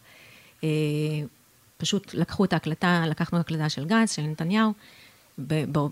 פשוט 1.77 2.13
לקחו 2.13 2.45
את 2.45 2.53
ההקלטה, 2.53 3.03
לקחנו 3.07 3.39
הקלטה 3.39 3.69
של 3.69 3.85
גנץ, 3.85 4.15
של 4.15 4.21
נתניהו, 4.21 4.73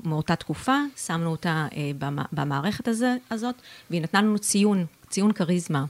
מאותה 0.03 0.35
תקופה, 0.35 0.77
שמנו 1.05 1.31
אותה 1.31 1.67
אה, 1.75 1.91
במערכת 2.31 2.87
הזה, 2.87 3.15
הזאת, 3.31 3.55
והיא 3.89 4.01
נתנה 4.01 4.21
לנו 4.21 4.39
ציון, 4.39 4.85
ציון 5.09 5.31
כריזמה. 5.31 5.85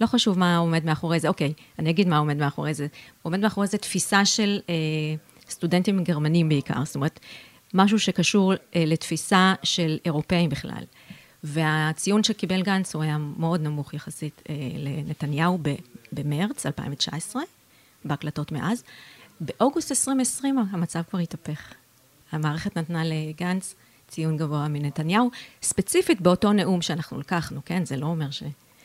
לא 0.00 0.06
חשוב 0.06 0.38
מה 0.38 0.56
עומד 0.56 0.84
מאחורי 0.84 1.20
זה, 1.20 1.28
אוקיי, 1.28 1.52
אני 1.78 1.90
אגיד 1.90 2.08
מה 2.08 2.18
עומד 2.18 2.36
מאחורי 2.36 2.74
זה. 2.74 2.86
עומד 3.22 3.40
מאחורי 3.40 3.66
זה 3.66 3.78
תפיסה 3.78 4.24
של 4.24 4.60
אה, 4.68 4.74
סטודנטים 5.50 6.04
גרמנים 6.04 6.48
בעיקר, 6.48 6.84
זאת 6.84 6.94
אומרת, 6.94 7.20
משהו 7.74 7.98
שקשור 7.98 8.52
אה, 8.52 8.84
לתפיסה 8.86 9.54
של 9.62 9.98
אירופאים 10.04 10.50
בכלל. 10.50 10.84
והציון 11.44 12.22
שקיבל 12.22 12.62
גנץ 12.62 12.94
הוא 12.94 13.02
היה 13.02 13.18
מאוד 13.18 13.60
נמוך 13.60 13.94
יחסית 13.94 14.42
אה, 14.48 14.54
לנתניהו 14.76 15.58
במרץ 16.12 16.66
2019. 16.66 17.42
בהקלטות 18.04 18.52
מאז. 18.52 18.82
באוגוסט 19.40 19.90
2020 19.90 20.58
המצב 20.58 21.02
כבר 21.10 21.18
התהפך. 21.18 21.74
המערכת 22.32 22.76
נתנה 22.76 23.02
לגנץ 23.04 23.74
ציון 24.08 24.36
גבוה 24.36 24.68
מנתניהו, 24.68 25.30
ספציפית 25.62 26.20
באותו 26.20 26.52
נאום 26.52 26.82
שאנחנו 26.82 27.20
לקחנו, 27.20 27.60
כן? 27.64 27.84
זה 27.84 27.96
לא 27.96 28.06
אומר 28.06 28.30
ש... 28.30 28.42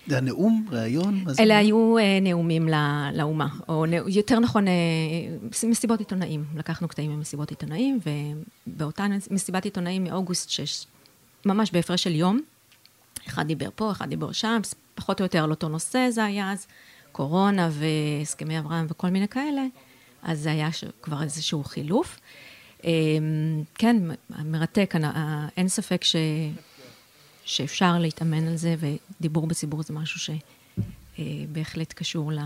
זה 0.07 0.17
הנאום, 0.17 0.65
ראיון? 0.71 1.23
אלה 1.39 1.57
היו 1.57 1.97
אה, 1.97 2.19
נאומים 2.21 2.67
לא, 2.67 2.77
לאומה, 3.13 3.47
או 3.69 3.85
נא, 3.85 3.95
יותר 4.07 4.39
נכון, 4.39 4.67
אה, 4.67 4.73
מסיבות 5.67 5.99
עיתונאים. 5.99 6.43
לקחנו 6.55 6.87
קטעים 6.87 7.17
ממסיבות 7.17 7.49
עיתונאים, 7.49 7.99
ובאותה 8.67 9.05
מסיבת 9.31 9.65
עיתונאים 9.65 10.03
מאוגוסט, 10.03 10.49
שש, 10.49 10.85
ממש 11.45 11.71
בהפרש 11.71 12.03
של 12.03 12.15
יום, 12.15 12.39
אחד 13.27 13.47
דיבר 13.47 13.69
פה, 13.75 13.91
אחד 13.91 14.09
דיבר 14.09 14.31
שם, 14.31 14.61
פחות 14.95 15.19
או 15.19 15.25
יותר 15.25 15.43
על 15.43 15.49
אותו 15.49 15.69
נושא 15.69 16.07
זה 16.09 16.23
היה 16.23 16.51
אז, 16.51 16.67
קורונה 17.13 17.69
והסכמי 17.71 18.59
אברהם 18.59 18.85
וכל 18.89 19.09
מיני 19.09 19.27
כאלה, 19.27 19.61
אז 20.23 20.39
זה 20.39 20.51
היה 20.51 20.69
כבר 21.01 21.23
איזשהו 21.23 21.63
חילוף. 21.63 22.19
אמ, 22.83 23.63
כן, 23.75 23.97
מרתק, 24.45 24.93
אין 25.57 25.67
ספק 25.67 26.03
ש... 26.03 26.15
שאפשר 27.45 27.99
להתאמן 27.99 28.47
על 28.47 28.55
זה, 28.55 28.75
ודיבור 28.79 29.47
בציבור 29.47 29.83
זה 29.83 29.93
משהו 29.93 30.35
שבהחלט 31.17 31.93
קשור 31.93 32.31
ל... 32.31 32.39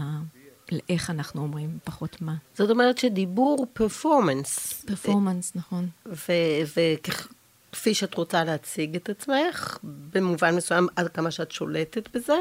לאיך 0.71 1.09
אנחנו 1.09 1.41
אומרים, 1.41 1.77
פחות 1.83 2.21
מה. 2.21 2.35
זאת 2.53 2.69
אומרת 2.69 2.97
שדיבור 2.97 3.67
פרפורמנס. 3.73 4.83
פרפורמנס, 4.87 5.51
נכון. 5.55 5.89
וכפי 6.05 7.93
שאת 7.93 8.13
רוצה 8.13 8.43
להציג 8.43 8.95
את 8.95 9.09
עצמך, 9.09 9.77
במובן 9.83 10.55
מסוים, 10.55 10.87
עד 10.95 11.07
כמה 11.07 11.31
שאת 11.31 11.51
שולטת 11.51 12.15
בזה, 12.15 12.37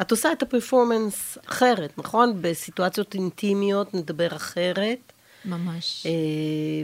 את 0.00 0.10
עושה 0.10 0.32
את 0.32 0.42
הפרפורמנס 0.42 1.38
אחרת, 1.46 1.98
נכון? 1.98 2.38
בסיטואציות 2.40 3.14
אינטימיות 3.14 3.94
נדבר 3.94 4.36
אחרת. 4.36 5.12
ממש. 5.44 6.06
אה, 6.06 6.12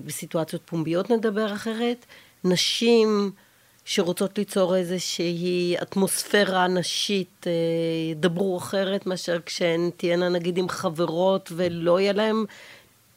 בסיטואציות 0.04 0.62
פומביות 0.64 1.11
נדבר 1.11 1.54
אחרת. 1.54 2.06
נשים 2.44 3.30
שרוצות 3.85 4.38
ליצור 4.38 4.76
איזושהי 4.76 5.76
אטמוספירה 5.82 6.68
נשית, 6.68 7.46
אה, 7.46 7.52
ידברו 8.11 8.58
אחרת 8.58 9.06
מאשר 9.06 9.38
כשהן 9.46 9.90
תהיינה 9.96 10.28
נגיד 10.28 10.58
עם 10.58 10.68
חברות 10.68 11.52
ולא 11.56 12.00
יהיה 12.00 12.12
להן 12.12 12.37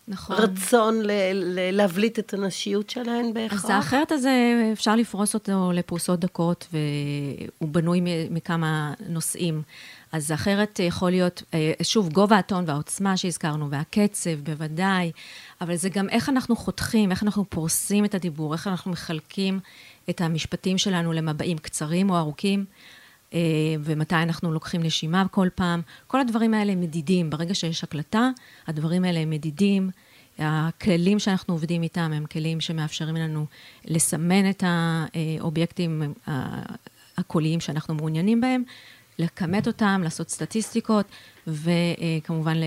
נכון. 0.10 0.36
רצון 0.36 1.02
ל- 1.02 1.12
ל- 1.34 1.76
להבליט 1.76 2.20
את 2.20 2.34
הנשיות 2.34 2.90
שלהן 2.90 3.34
בהכרח. 3.34 3.66
אז 3.66 3.70
האחרת 3.70 4.12
הזה, 4.12 4.70
אפשר 4.74 4.96
לפרוס 4.96 5.34
אותו 5.34 5.72
לפרוסות 5.74 6.20
דקות, 6.20 6.68
והוא 6.72 7.70
בנוי 7.70 8.02
מכמה 8.30 8.94
נושאים. 9.10 9.62
אז 10.12 10.32
אחרת 10.32 10.80
יכול 10.80 11.10
להיות, 11.10 11.44
אה, 11.54 11.72
שוב, 11.84 12.10
גובה 12.10 12.38
הטון 12.38 12.64
והעוצמה 12.68 13.18
שהזכרנו, 13.18 13.70
והקצב, 13.70 14.40
בוודאי, 14.44 15.12
אבל 15.62 15.76
זה 15.76 15.90
גם 15.90 16.10
איך 16.10 16.30
אנחנו 16.30 16.56
חותכים, 16.56 17.12
איך 17.12 17.24
אנחנו 17.24 17.46
פורסים 17.50 18.06
את 18.06 18.16
הדיבור, 18.16 18.54
איך 18.54 18.68
אנחנו 18.68 18.92
מחלקים 18.92 19.60
את 20.10 20.22
המשפטים 20.22 20.78
שלנו 20.78 21.14
למבעים 21.14 21.58
קצרים 21.58 22.10
או 22.10 22.18
ארוכים, 22.18 22.66
ומתי 23.84 24.16
אנחנו 24.16 24.54
לוקחים 24.54 24.84
נשימה 24.84 25.28
כל 25.32 25.48
פעם. 25.56 25.82
כל 26.08 26.22
הדברים 26.22 26.54
האלה 26.54 26.72
הם 26.72 26.82
מדידים. 26.82 27.30
ברגע 27.30 27.56
שיש 27.56 27.84
הקלטה, 27.84 28.30
הדברים 28.68 29.04
האלה 29.04 29.20
הם 29.20 29.30
מדידים. 29.30 29.90
הכלים 30.40 31.20
שאנחנו 31.20 31.54
עובדים 31.54 31.84
איתם 31.84 32.12
הם 32.14 32.26
כלים 32.26 32.62
שמאפשרים 32.62 33.16
לנו 33.16 33.46
לסמן 33.86 34.50
את 34.50 34.64
האובייקטים 35.40 36.14
הקוליים 37.18 37.60
שאנחנו 37.60 37.96
מעוניינים 37.96 38.42
בהם, 38.42 38.64
לכמת 39.20 39.68
אותם, 39.68 40.02
לעשות 40.04 40.30
סטטיסטיקות, 40.30 41.06
וכמובן 41.48 42.58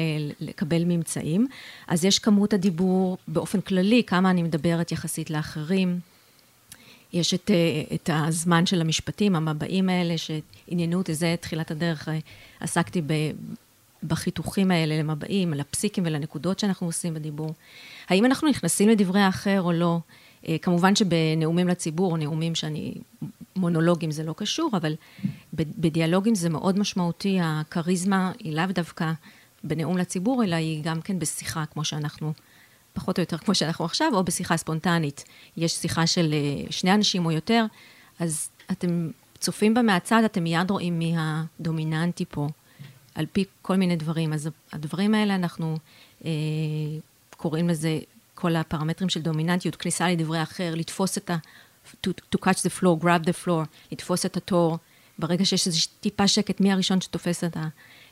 לקבל 0.41 0.85
ממצאים. 0.85 1.47
אז 1.89 2.05
יש 2.05 2.19
כמות 2.19 2.53
הדיבור 2.53 3.19
באופן 3.29 3.61
כללי, 3.61 4.03
כמה 4.07 4.31
אני 4.31 4.43
מדברת 4.43 4.93
יחסית 4.93 5.31
לאחרים. 5.31 6.01
יש 7.13 7.35
את, 7.35 7.51
את 7.95 8.11
הזמן 8.13 8.67
של 8.67 8.81
המשפטים, 8.81 9.37
המבעים 9.37 9.89
האלה 9.89 10.15
שעניינו 10.19 10.99
אותי, 10.99 11.15
זה 11.15 11.35
תחילת 11.41 11.71
הדרך, 11.71 12.09
עסקתי 12.61 13.03
ב, 13.07 13.13
בחיתוכים 14.05 14.71
האלה 14.71 14.99
למבעים, 14.99 15.55
לפסיקים 15.55 16.05
ולנקודות 16.07 16.59
שאנחנו 16.59 16.87
עושים 16.87 17.15
בדיבור. 17.15 17.55
האם 18.09 18.25
אנחנו 18.25 18.49
נכנסים 18.49 18.89
לדברי 18.89 19.21
האחר 19.21 19.63
או 19.63 19.73
לא? 19.73 19.99
אה, 20.49 20.57
כמובן 20.63 20.97
שבנאומים 20.97 21.69
לציבור, 21.69 22.17
נאומים 22.17 22.55
שאני, 22.55 22.95
מונולוגים 23.57 24.11
זה 24.11 24.23
לא 24.23 24.35
קשור, 24.37 24.71
אבל 24.73 24.95
בדיאלוגים 25.53 26.35
זה 26.35 26.49
מאוד 26.49 26.79
משמעותי, 26.79 27.39
הכריזמה 27.43 28.33
היא 28.39 28.57
לאו 28.57 28.67
דווקא 28.67 29.13
בנאום 29.65 29.99
לציבור, 29.99 30.45
אלא 30.45 30.57
היא 30.57 30.81
גם 30.85 31.01
כן 31.01 31.19
בשיחה, 31.19 31.65
כמו 31.73 31.85
שאנחנו, 31.85 32.33
פחות 32.93 33.19
או 33.19 33.23
יותר 33.23 33.39
כמו 33.39 33.55
שאנחנו 33.55 33.85
עכשיו, 33.85 34.11
או 34.15 34.25
בשיחה 34.25 34.57
ספונטנית. 34.57 35.25
יש 35.57 35.73
שיחה 35.73 36.07
של 36.07 36.35
אה, 36.35 36.71
שני 36.71 36.95
אנשים 36.95 37.27
או 37.27 37.31
יותר, 37.31 37.65
אז 38.19 38.51
אתם 38.71 39.11
צופים 39.39 39.75
בה 39.75 39.83
מהצד, 39.83 40.23
אתם 40.25 40.45
מיד 40.45 40.71
רואים 40.71 40.99
מי 40.99 41.15
הדומיננטי 41.19 42.25
פה, 42.25 42.49
על 43.15 43.27
פי 43.33 43.45
כל 43.63 43.77
מיני 43.77 43.97
דברים. 43.97 44.33
אז 44.33 44.51
הדברים 44.73 45.15
האלה, 45.15 45.35
אנחנו 45.35 45.77
אה, 46.25 46.31
קוראים 47.37 47.69
לזה 47.69 47.99
כל 48.35 48.57
הפרמטרים 48.57 49.09
של 49.09 49.21
דומיננטיות, 49.21 49.77
כניסה 49.77 50.11
לדברי 50.11 50.43
אחר, 50.43 50.75
לתפוס 50.75 51.19
את 51.19 51.31
ה... 51.31 51.37
to, 52.07 52.11
to 52.31 52.39
catch 52.39 52.61
the 52.63 52.81
floor, 52.81 52.97
grab 53.05 53.25
the 53.25 53.45
floor, 53.45 53.67
לתפוס 53.93 54.27
את 54.27 54.37
התור. 54.37 54.79
ברגע 55.19 55.45
שיש 55.45 55.67
איזו 55.67 55.79
טיפה 56.01 56.29
שקט, 56.29 56.61
מי 56.61 56.73
הראשון 56.73 57.01
שתופס 57.01 57.45
את, 57.45 57.57
ה, 57.57 57.69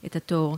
את 0.06 0.16
התור. 0.16 0.56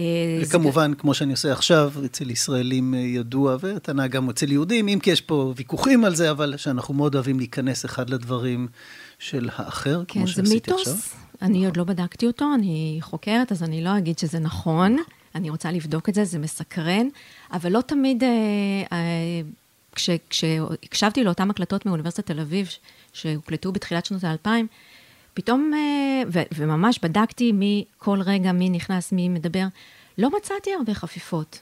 אה, 0.00 0.04
וכמובן, 0.42 0.90
זה... 0.90 0.96
כמו 0.96 1.14
שאני 1.14 1.32
עושה 1.32 1.52
עכשיו, 1.52 1.92
אצל 2.04 2.30
ישראלים 2.30 2.94
אה, 2.94 2.98
ידוע, 2.98 3.56
וטענה 3.60 4.06
גם 4.06 4.30
אצל 4.30 4.52
יהודים, 4.52 4.88
אם 4.88 4.98
כי 5.02 5.10
יש 5.10 5.20
פה 5.20 5.52
ויכוחים 5.56 6.04
על 6.04 6.14
זה, 6.14 6.30
אבל 6.30 6.56
שאנחנו 6.56 6.94
מאוד 6.94 7.14
אוהבים 7.14 7.38
להיכנס 7.38 7.84
אחד 7.84 8.10
לדברים 8.10 8.68
של 9.18 9.48
האחר, 9.56 10.02
כן, 10.08 10.20
כמו 10.20 10.28
שעשיתי 10.28 10.70
עכשיו. 10.72 10.84
כן, 10.84 10.84
זה 10.84 10.92
מיתוס. 10.92 11.14
אני 11.42 11.66
עוד 11.66 11.76
לא 11.76 11.84
בדקתי 11.84 12.26
אותו, 12.26 12.54
אני 12.54 12.98
חוקרת, 13.00 13.52
אז 13.52 13.62
אני 13.62 13.84
לא 13.84 13.98
אגיד 13.98 14.18
שזה 14.18 14.38
נכון. 14.38 14.96
אני 15.34 15.50
רוצה 15.50 15.70
לבדוק 15.70 16.08
את 16.08 16.14
זה, 16.14 16.24
זה 16.24 16.38
מסקרן, 16.38 17.06
אבל 17.52 17.72
לא 17.72 17.80
תמיד, 17.80 18.22
אה, 18.22 18.28
אה, 18.92 19.40
כש, 19.94 20.10
כשהקשבתי 20.30 21.24
לאותן 21.24 21.50
הקלטות 21.50 21.86
מאוניברסיטת 21.86 22.26
תל 22.26 22.40
אביב, 22.40 22.68
שהוקלטו 23.12 23.72
בתחילת 23.72 24.06
שנות 24.06 24.24
האלפיים, 24.24 24.66
פתאום, 25.34 25.72
אה, 25.74 26.22
ו, 26.32 26.42
וממש 26.54 26.98
בדקתי 27.02 27.52
מי, 27.52 27.84
כל 27.98 28.20
רגע, 28.20 28.52
מי 28.52 28.70
נכנס, 28.70 29.12
מי 29.12 29.28
מדבר, 29.28 29.64
לא 30.18 30.30
מצאתי 30.36 30.70
הרבה 30.74 30.94
חפיפות. 30.94 31.58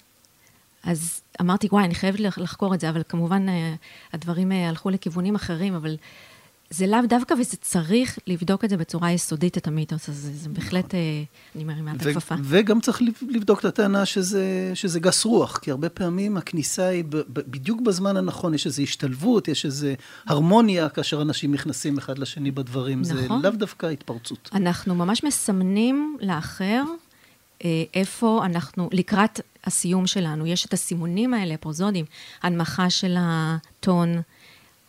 אז 0.85 1.21
אמרתי, 1.41 1.69
וואי, 1.73 1.85
אני 1.85 1.95
חייבת 1.95 2.21
לחקור 2.21 2.75
את 2.75 2.81
זה, 2.81 2.91
אבל 2.91 3.03
כמובן 3.09 3.49
אה, 3.49 3.75
הדברים 4.13 4.53
אה, 4.53 4.69
הלכו 4.69 4.91
לכיוונים 4.91 5.35
אחרים, 5.35 5.75
אבל 5.75 5.97
זה 6.71 6.87
לאו 6.87 6.99
דווקא, 7.09 7.35
וזה 7.35 7.57
צריך 7.57 8.19
לבדוק 8.27 8.65
את 8.65 8.71
זה 8.71 8.77
בצורה 8.77 9.13
יסודית, 9.13 9.59
את 9.59 9.67
המיתוס 9.67 10.09
הזה. 10.09 10.33
זה 10.35 10.49
בהחלט. 10.49 10.95
אה, 10.95 11.01
אני 11.55 11.65
מרימה 11.65 11.93
את 11.93 12.07
הכפפה. 12.07 12.35
וגם 12.43 12.81
צריך 12.81 13.03
לבדוק 13.29 13.61
את 13.61 13.65
הטענה 13.65 14.07
שזה, 14.07 14.71
שזה 14.75 15.01
גס 15.01 15.25
רוח, 15.25 15.59
כי 15.59 15.71
הרבה 15.71 15.89
פעמים 15.89 16.37
הכניסה 16.37 16.87
היא 16.87 17.05
בדיוק 17.29 17.81
בזמן 17.81 18.17
הנכון, 18.17 18.55
יש 18.55 18.67
איזו 18.67 18.83
השתלבות, 18.83 19.49
יש 19.49 19.65
איזו 19.65 19.89
הרמוניה 20.27 20.89
כאשר 20.89 21.23
אנשים 21.23 21.55
נכנסים 21.55 21.99
אחד 21.99 22.19
לשני 22.19 22.51
בדברים. 22.51 23.01
נכון. 23.01 23.17
זה 23.17 23.49
לאו 23.49 23.51
דווקא 23.51 23.87
התפרצות. 23.87 24.51
אנחנו 24.55 24.95
ממש 24.95 25.25
מסמנים 25.25 26.17
לאחר 26.21 26.83
אה, 27.65 27.85
איפה 27.95 28.43
אנחנו, 28.45 28.89
לקראת 28.93 29.41
הסיום 29.65 30.07
שלנו, 30.07 30.47
יש 30.47 30.67
את 30.67 30.73
הסימונים 30.73 31.35
האלה, 31.35 31.55
הפרוזודים, 31.55 32.05
הנמכה 32.43 32.91
של 32.91 33.17
הטון. 33.19 34.23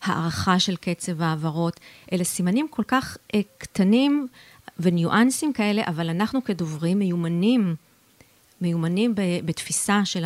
הערכה 0.02 0.58
של 0.58 0.76
קצב 0.76 1.22
העברות. 1.22 1.80
אלה 2.12 2.24
סימנים 2.24 2.66
כל 2.70 2.82
כך 2.88 3.16
אה, 3.34 3.40
קטנים 3.58 4.28
וניואנסים 4.78 5.52
כאלה, 5.52 5.82
אבל 5.86 6.10
אנחנו 6.10 6.44
כדוברים 6.44 6.98
מיומנים, 6.98 7.74
מיומנים 8.60 9.14
בתפיסה 9.44 10.04
של 10.04 10.24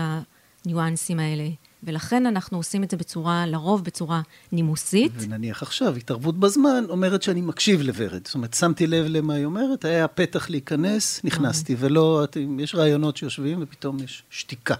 הניואנסים 0.64 1.18
האלה. 1.18 1.48
ולכן 1.82 2.26
אנחנו 2.26 2.56
עושים 2.56 2.84
את 2.84 2.90
זה 2.90 2.96
בצורה, 2.96 3.46
לרוב 3.46 3.84
בצורה 3.84 4.20
נימוסית. 4.52 5.12
ונניח 5.16 5.62
עכשיו, 5.62 5.96
התערבות 5.96 6.40
בזמן 6.40 6.84
אומרת 6.88 7.22
שאני 7.22 7.40
מקשיב 7.40 7.82
לוורד. 7.82 8.26
זאת 8.26 8.34
אומרת, 8.34 8.54
שמתי 8.54 8.86
לב 8.86 9.06
למה 9.08 9.34
היא 9.34 9.44
אומרת, 9.44 9.84
היה 9.84 10.08
פתח 10.08 10.50
להיכנס, 10.50 11.20
נכנסתי, 11.24 11.74
אוקיי. 11.74 11.86
ולא, 11.86 12.24
יש 12.58 12.74
רעיונות 12.74 13.16
שיושבים 13.16 13.58
ופתאום 13.62 14.02
יש 14.02 14.22
שתיקה, 14.30 14.74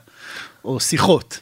או 0.65 0.81
שיחות. 0.81 1.41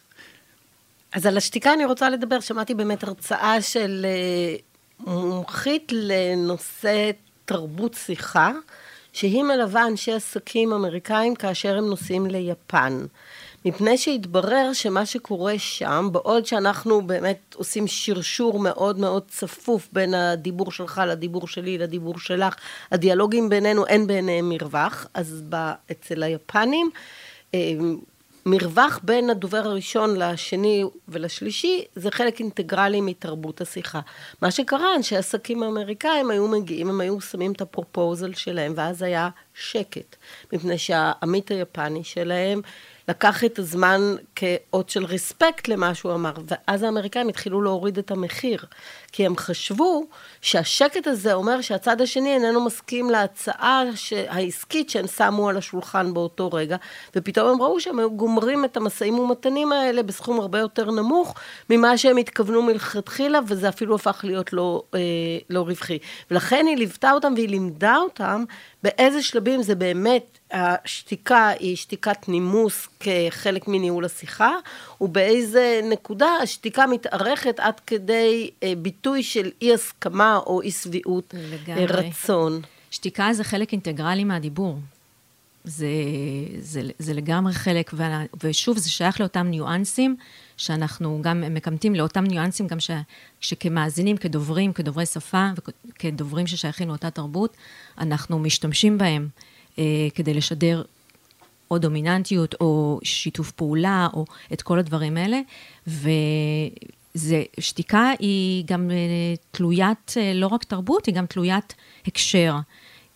אז 1.14 1.26
על 1.26 1.36
השתיקה 1.36 1.72
אני 1.72 1.84
רוצה 1.84 2.10
לדבר, 2.10 2.40
שמעתי 2.40 2.74
באמת 2.74 3.04
הרצאה 3.04 3.62
של 3.62 4.06
אה, 4.08 4.56
מומחית 5.06 5.92
לנושא 5.92 7.10
תרבות 7.44 7.94
שיחה, 7.94 8.52
שהיא 9.12 9.42
מלווה 9.42 9.86
אנשי 9.86 10.12
עסקים 10.12 10.72
אמריקאים 10.72 11.34
כאשר 11.34 11.78
הם 11.78 11.86
נוסעים 11.86 12.26
ליפן. 12.26 13.06
מפני 13.64 13.98
שהתברר 13.98 14.70
שמה 14.72 15.06
שקורה 15.06 15.58
שם, 15.58 16.08
בעוד 16.12 16.46
שאנחנו 16.46 17.02
באמת 17.06 17.54
עושים 17.54 17.86
שרשור 17.86 18.58
מאוד 18.58 18.98
מאוד 18.98 19.22
צפוף 19.28 19.88
בין 19.92 20.14
הדיבור 20.14 20.72
שלך 20.72 21.02
לדיבור 21.06 21.48
שלי 21.48 21.78
לדיבור 21.78 22.18
שלך, 22.18 22.54
הדיאלוגים 22.92 23.48
בינינו 23.48 23.86
אין 23.86 24.06
ביניהם 24.06 24.48
מרווח, 24.48 25.06
אז 25.14 25.44
אצל 25.90 26.22
היפנים 26.22 26.90
אה, 27.54 27.72
המרווח 28.46 29.00
בין 29.02 29.30
הדובר 29.30 29.58
הראשון 29.58 30.16
לשני 30.16 30.84
ולשלישי 31.08 31.84
זה 31.94 32.10
חלק 32.10 32.40
אינטגרלי 32.40 33.00
מתרבות 33.00 33.60
השיחה. 33.60 34.00
מה 34.42 34.50
שקרה, 34.50 34.96
אנשי 34.96 35.16
עסקים 35.16 35.62
אמריקאים 35.62 36.30
היו 36.30 36.48
מגיעים, 36.48 36.88
הם 36.88 37.00
היו 37.00 37.20
שמים 37.20 37.52
את 37.52 37.60
הפרופוזל 37.60 38.34
שלהם, 38.34 38.72
ואז 38.76 39.02
היה 39.02 39.28
שקט. 39.54 40.16
מפני 40.52 40.78
שהעמית 40.78 41.50
היפני 41.50 42.04
שלהם 42.04 42.60
לקח 43.08 43.44
את 43.44 43.58
הזמן 43.58 44.00
כאות 44.36 44.90
של 44.90 45.04
רספקט 45.04 45.68
למה 45.68 45.94
שהוא 45.94 46.14
אמר, 46.14 46.32
ואז 46.46 46.82
האמריקאים 46.82 47.28
התחילו 47.28 47.62
להוריד 47.62 47.98
את 47.98 48.10
המחיר, 48.10 48.58
כי 49.12 49.26
הם 49.26 49.36
חשבו 49.36 50.06
שהשקט 50.40 51.06
הזה 51.06 51.34
אומר 51.34 51.60
שהצד 51.60 52.00
השני 52.00 52.34
איננו 52.34 52.64
מסכים 52.64 53.10
להצעה 53.10 53.82
העסקית 54.28 54.90
שהם 54.90 55.06
שמו 55.06 55.48
על 55.48 55.56
השולחן 55.56 56.14
באותו 56.14 56.48
רגע, 56.52 56.76
ופתאום 57.16 57.48
הם 57.48 57.62
ראו 57.62 57.80
שהם 57.80 57.98
היו 57.98 58.10
גומרים 58.10 58.64
את 58.64 58.76
המשאים 58.76 59.18
ומתנים 59.18 59.72
האלה 59.72 60.02
בסכום 60.02 60.40
הרבה 60.40 60.58
יותר 60.58 60.90
נמוך 60.90 61.34
ממה 61.70 61.98
שהם 61.98 62.16
התכוונו 62.16 62.62
מלכתחילה, 62.62 63.38
וזה 63.48 63.68
אפילו 63.68 63.94
הפך 63.94 64.20
להיות 64.24 64.52
לא, 64.52 64.82
אה, 64.94 65.00
לא 65.50 65.60
רווחי. 65.60 65.98
ולכן 66.30 66.66
היא 66.66 66.76
ליוותה 66.76 67.12
אותם 67.12 67.32
והיא 67.36 67.48
לימדה 67.48 67.96
אותם 67.96 68.44
באיזה 68.82 69.22
שלבים 69.22 69.62
זה 69.62 69.74
באמת, 69.74 70.38
השתיקה 70.54 71.48
היא 71.48 71.76
שתיקת 71.76 72.28
נימוס 72.28 72.88
כחלק 73.00 73.68
מניהול 73.68 74.04
השיחה, 74.04 74.52
ובאיזה 75.00 75.80
נקודה 75.90 76.28
השתיקה 76.42 76.86
מתארכת 76.86 77.60
עד 77.60 77.80
כדי 77.80 78.50
אה, 78.62 78.72
ביטוי 78.78 79.22
של 79.22 79.50
אי 79.62 79.74
הסכמה 79.74 80.36
או 80.46 80.62
אי 80.62 80.70
שביעות 80.70 81.34
אה, 81.68 81.84
רצון. 81.84 82.60
שתיקה 82.90 83.32
זה 83.32 83.44
חלק 83.44 83.72
אינטגרלי 83.72 84.24
מהדיבור. 84.24 84.78
זה, 85.64 85.86
זה, 86.58 86.82
זה 86.98 87.14
לגמרי 87.14 87.52
חלק, 87.52 87.94
ושוב, 88.44 88.78
זה 88.78 88.90
שייך 88.90 89.20
לאותם 89.20 89.46
ניואנסים, 89.46 90.16
שאנחנו 90.56 91.18
גם 91.22 91.44
מקמטים 91.54 91.94
לאותם 91.94 92.24
ניואנסים, 92.24 92.66
גם 92.66 92.80
ש, 92.80 92.90
שכמאזינים, 93.40 94.16
כדוברים, 94.16 94.72
כדוברי 94.72 95.06
שפה, 95.06 95.48
וכדוברים 95.88 96.46
ששייכים 96.46 96.88
לאותה 96.88 97.10
תרבות, 97.10 97.56
אנחנו 97.98 98.38
משתמשים 98.38 98.98
בהם 98.98 99.28
כדי 100.14 100.34
לשדר 100.34 100.82
או 101.70 101.78
דומיננטיות, 101.78 102.54
או 102.60 103.00
שיתוף 103.02 103.50
פעולה, 103.50 104.08
או 104.14 104.24
את 104.52 104.62
כל 104.62 104.78
הדברים 104.78 105.16
האלה. 105.16 105.40
ושתיקה 107.16 108.10
היא 108.18 108.64
גם 108.66 108.90
אה, 108.90 108.96
תלוית 109.50 110.14
אה, 110.16 110.32
לא 110.34 110.46
רק 110.46 110.64
תרבות, 110.64 111.06
היא 111.06 111.14
גם 111.14 111.26
תלוית 111.26 111.74
הקשר. 112.06 112.54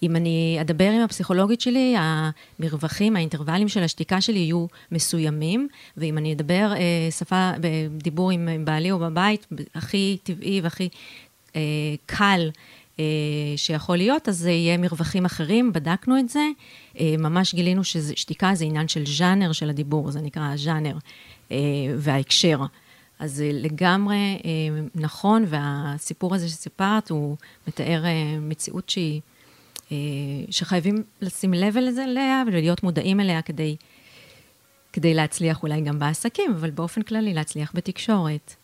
אם 0.02 0.16
אני 0.16 0.58
אדבר 0.60 0.90
עם 0.90 1.00
הפסיכולוגית 1.00 1.60
שלי, 1.60 1.94
המרווחים, 1.98 3.16
האינטרוולים 3.16 3.68
של 3.68 3.82
השתיקה 3.82 4.20
שלי 4.20 4.38
יהיו 4.38 4.66
מסוימים, 4.92 5.68
ואם 5.96 6.18
אני 6.18 6.32
אדבר 6.32 6.72
אה, 6.76 7.10
שפה, 7.10 7.50
בדיבור 7.60 8.30
עם 8.30 8.48
בעלי 8.64 8.90
או 8.90 8.98
בבית, 8.98 9.46
הכי 9.74 10.18
טבעי 10.22 10.60
והכי 10.60 10.88
אה, 11.56 11.60
קל 12.06 12.50
אה, 12.50 12.50
שיכול 13.56 13.96
להיות, 13.96 14.28
אז 14.28 14.46
יהיה 14.46 14.78
מרווחים 14.78 15.24
אחרים, 15.24 15.72
בדקנו 15.72 16.18
את 16.18 16.28
זה. 16.28 16.48
אה, 17.00 17.14
ממש 17.18 17.54
גילינו 17.54 17.84
ששתיקה 17.84 18.54
זה 18.54 18.64
עניין 18.64 18.88
של 18.88 19.06
ז'אנר 19.06 19.52
של 19.52 19.70
הדיבור, 19.70 20.10
זה 20.10 20.20
נקרא 20.20 20.56
ז'אנר 20.56 20.96
אה, 21.52 21.56
וההקשר. 21.96 22.58
אז 23.18 23.32
זה 23.32 23.50
לגמרי 23.52 24.16
אה, 24.16 24.50
נכון, 24.94 25.44
והסיפור 25.48 26.34
הזה 26.34 26.48
שסיפרת, 26.48 27.10
הוא 27.10 27.36
מתאר 27.68 28.04
אה, 28.04 28.38
מציאות 28.40 28.88
שהיא... 28.88 29.20
אה, 29.92 29.96
שחייבים 30.50 31.02
לשים 31.20 31.54
לב 31.54 31.76
אליה 31.76 32.42
ולהיות 32.46 32.82
מודעים 32.82 33.20
אליה 33.20 33.42
כדי, 33.42 33.76
כדי 34.92 35.14
להצליח 35.14 35.62
אולי 35.62 35.80
גם 35.80 35.98
בעסקים, 35.98 36.52
אבל 36.52 36.70
באופן 36.70 37.02
כללי 37.02 37.34
להצליח 37.34 37.72
בתקשורת. 37.74 38.54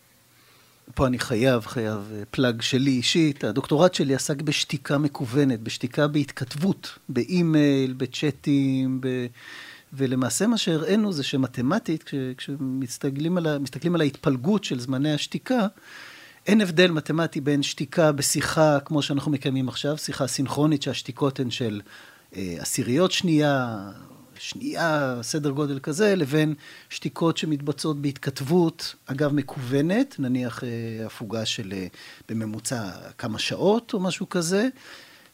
פה 0.93 1.07
אני 1.07 1.19
חייב, 1.19 1.65
חייב 1.65 2.11
אה, 2.13 2.23
פלאג 2.31 2.61
שלי 2.61 2.91
אישית. 2.91 3.43
הדוקטורט 3.43 3.93
שלי 3.93 4.15
עסק 4.15 4.41
בשתיקה 4.41 4.97
מקוונת, 4.97 5.59
בשתיקה 5.59 6.07
בהתכתבות, 6.07 6.99
באימייל, 7.09 7.93
בצ'אטים, 7.93 9.01
ב... 9.01 9.25
ולמעשה 9.93 10.47
מה 10.47 10.57
שהראינו 10.57 11.13
זה 11.13 11.23
שמתמטית, 11.23 12.03
כש... 12.03 12.15
כשמסתכלים 12.37 13.37
על, 13.37 13.47
ה... 13.47 13.57
על 13.93 14.01
ההתפלגות 14.01 14.63
של 14.63 14.79
זמני 14.79 15.13
השתיקה, 15.13 15.67
אין 16.47 16.61
הבדל 16.61 16.91
מתמטי 16.91 17.41
בין 17.41 17.63
שתיקה 17.63 18.11
בשיחה 18.11 18.79
כמו 18.85 19.01
שאנחנו 19.01 19.31
מקיימים 19.31 19.69
עכשיו, 19.69 19.97
שיחה 19.97 20.27
סינכרונית 20.27 20.81
שהשתיקות 20.81 21.39
הן 21.39 21.51
של 21.51 21.81
אה, 22.35 22.55
עשיריות 22.59 23.11
שנייה, 23.11 23.77
שנייה, 24.49 25.17
סדר 25.21 25.49
גודל 25.49 25.79
כזה, 25.79 26.15
לבין 26.15 26.53
שתיקות 26.89 27.37
שמתבצעות 27.37 28.01
בהתכתבות, 28.01 28.95
אגב 29.05 29.33
מקוונת, 29.33 30.15
נניח 30.19 30.63
אה, 30.63 31.05
הפוגה 31.05 31.45
של 31.45 31.73
אה, 31.73 31.87
בממוצע 32.29 32.89
כמה 33.17 33.39
שעות 33.39 33.93
או 33.93 33.99
משהו 33.99 34.29
כזה, 34.29 34.67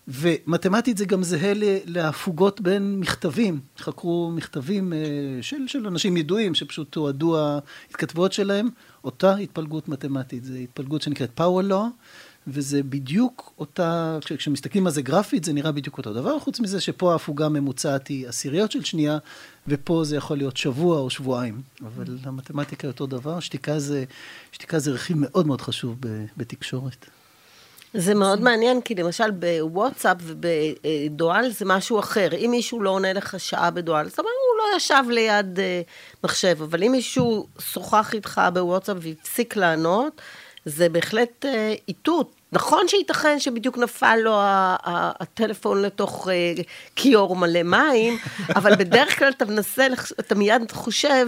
ומתמטית 0.08 0.98
זה 0.98 1.06
גם 1.06 1.24
זהה 1.24 1.54
להפוגות 1.86 2.62
בין 2.62 3.00
מכתבים. 3.00 3.60
חקרו 3.78 4.32
מכתבים 4.36 4.94
אה, 4.94 5.00
של, 5.42 5.68
של 5.68 5.88
אנשים 5.88 6.18
ידועים 6.18 6.56
שפשוט 6.56 6.92
תועדו 6.92 7.38
ההתכתבויות 7.40 8.34
שלהם, 8.34 8.70
אותה 9.04 9.36
התפלגות 9.36 9.90
מתמטית, 9.90 10.44
זו 10.44 10.54
התפלגות 10.54 11.02
שנקראת 11.02 11.40
power 11.40 11.70
law, 11.70 12.06
וזה 12.48 12.84
בדיוק 12.84 13.54
אותה, 13.60 14.18
כשמסתכלים 14.38 14.88
על 14.88 14.94
זה 14.94 15.02
גרפית, 15.02 15.44
זה 15.44 15.54
נראה 15.54 15.72
בדיוק 15.72 15.98
אותו 15.98 16.14
דבר, 16.14 16.40
חוץ 16.40 16.60
מזה 16.60 16.82
שפה 16.82 17.12
ההפוגה 17.12 17.46
הממוצעת 17.46 18.08
היא 18.08 18.28
עשיריות 18.28 18.72
של 18.72 18.84
שנייה, 18.84 19.18
ופה 19.68 20.04
זה 20.04 20.16
יכול 20.16 20.38
להיות 20.38 20.58
שבוע 20.58 21.00
או 21.00 21.10
שבועיים. 21.10 21.62
אבל 21.82 22.18
המתמטיקה 22.24 22.88
היא 22.88 22.92
אותו 22.92 23.06
דבר, 23.06 23.40
שתיקה 23.40 23.80
זה, 23.80 24.04
שתיקה 24.52 24.80
זה 24.80 24.92
רכיב 24.92 25.18
מאוד 25.20 25.48
מאוד 25.48 25.62
חשוב 25.62 25.96
בתקשורת. 26.38 27.06
זה 27.94 28.14
מאוד 28.14 28.42
מעניין, 28.42 28.82
כי 28.82 28.96
למשל 28.96 29.32
בוואטסאפ 29.32 30.18
ובדואל 30.22 31.50
זה 31.50 31.66
משהו 31.66 32.00
אחר. 32.00 32.30
אם 32.34 32.48
מישהו 32.52 32.82
לא 32.82 32.90
עונה 32.90 33.14
לך 33.14 33.36
שעה 33.40 33.72
בדואל, 33.72 34.10
זאת 34.10 34.20
אומרת, 34.20 34.34
הוא 34.50 34.58
לא 34.58 34.78
ישב 34.78 35.04
ליד 35.10 35.60
uh, 35.60 36.24
מחשב, 36.24 36.58
אבל 36.62 36.84
אם 36.84 36.92
מישהו 36.92 37.48
שוחח 37.60 38.14
איתך 38.14 38.42
בוואטסאפ 38.54 38.98
והפסיק 39.02 39.56
לענות, 39.56 40.22
זה 40.66 40.90
בהחלט 40.90 41.46
uh, 41.46 41.48
איתות. 41.88 42.32
נכון 42.52 42.88
שייתכן 42.88 43.40
שבדיוק 43.40 43.78
נפל 43.78 44.16
לו 44.16 44.34
הטלפון 44.84 45.82
לתוך 45.82 46.28
uh, 46.28 46.64
כיור 46.96 47.36
מלא 47.36 47.64
מים, 47.64 48.18
אבל 48.58 48.76
בדרך 48.76 49.20
כלל 49.20 49.30
אתה 49.30 49.46
מנסה, 49.46 49.88
אתה 50.20 50.36
מיד 50.36 50.72
חושב, 50.72 51.28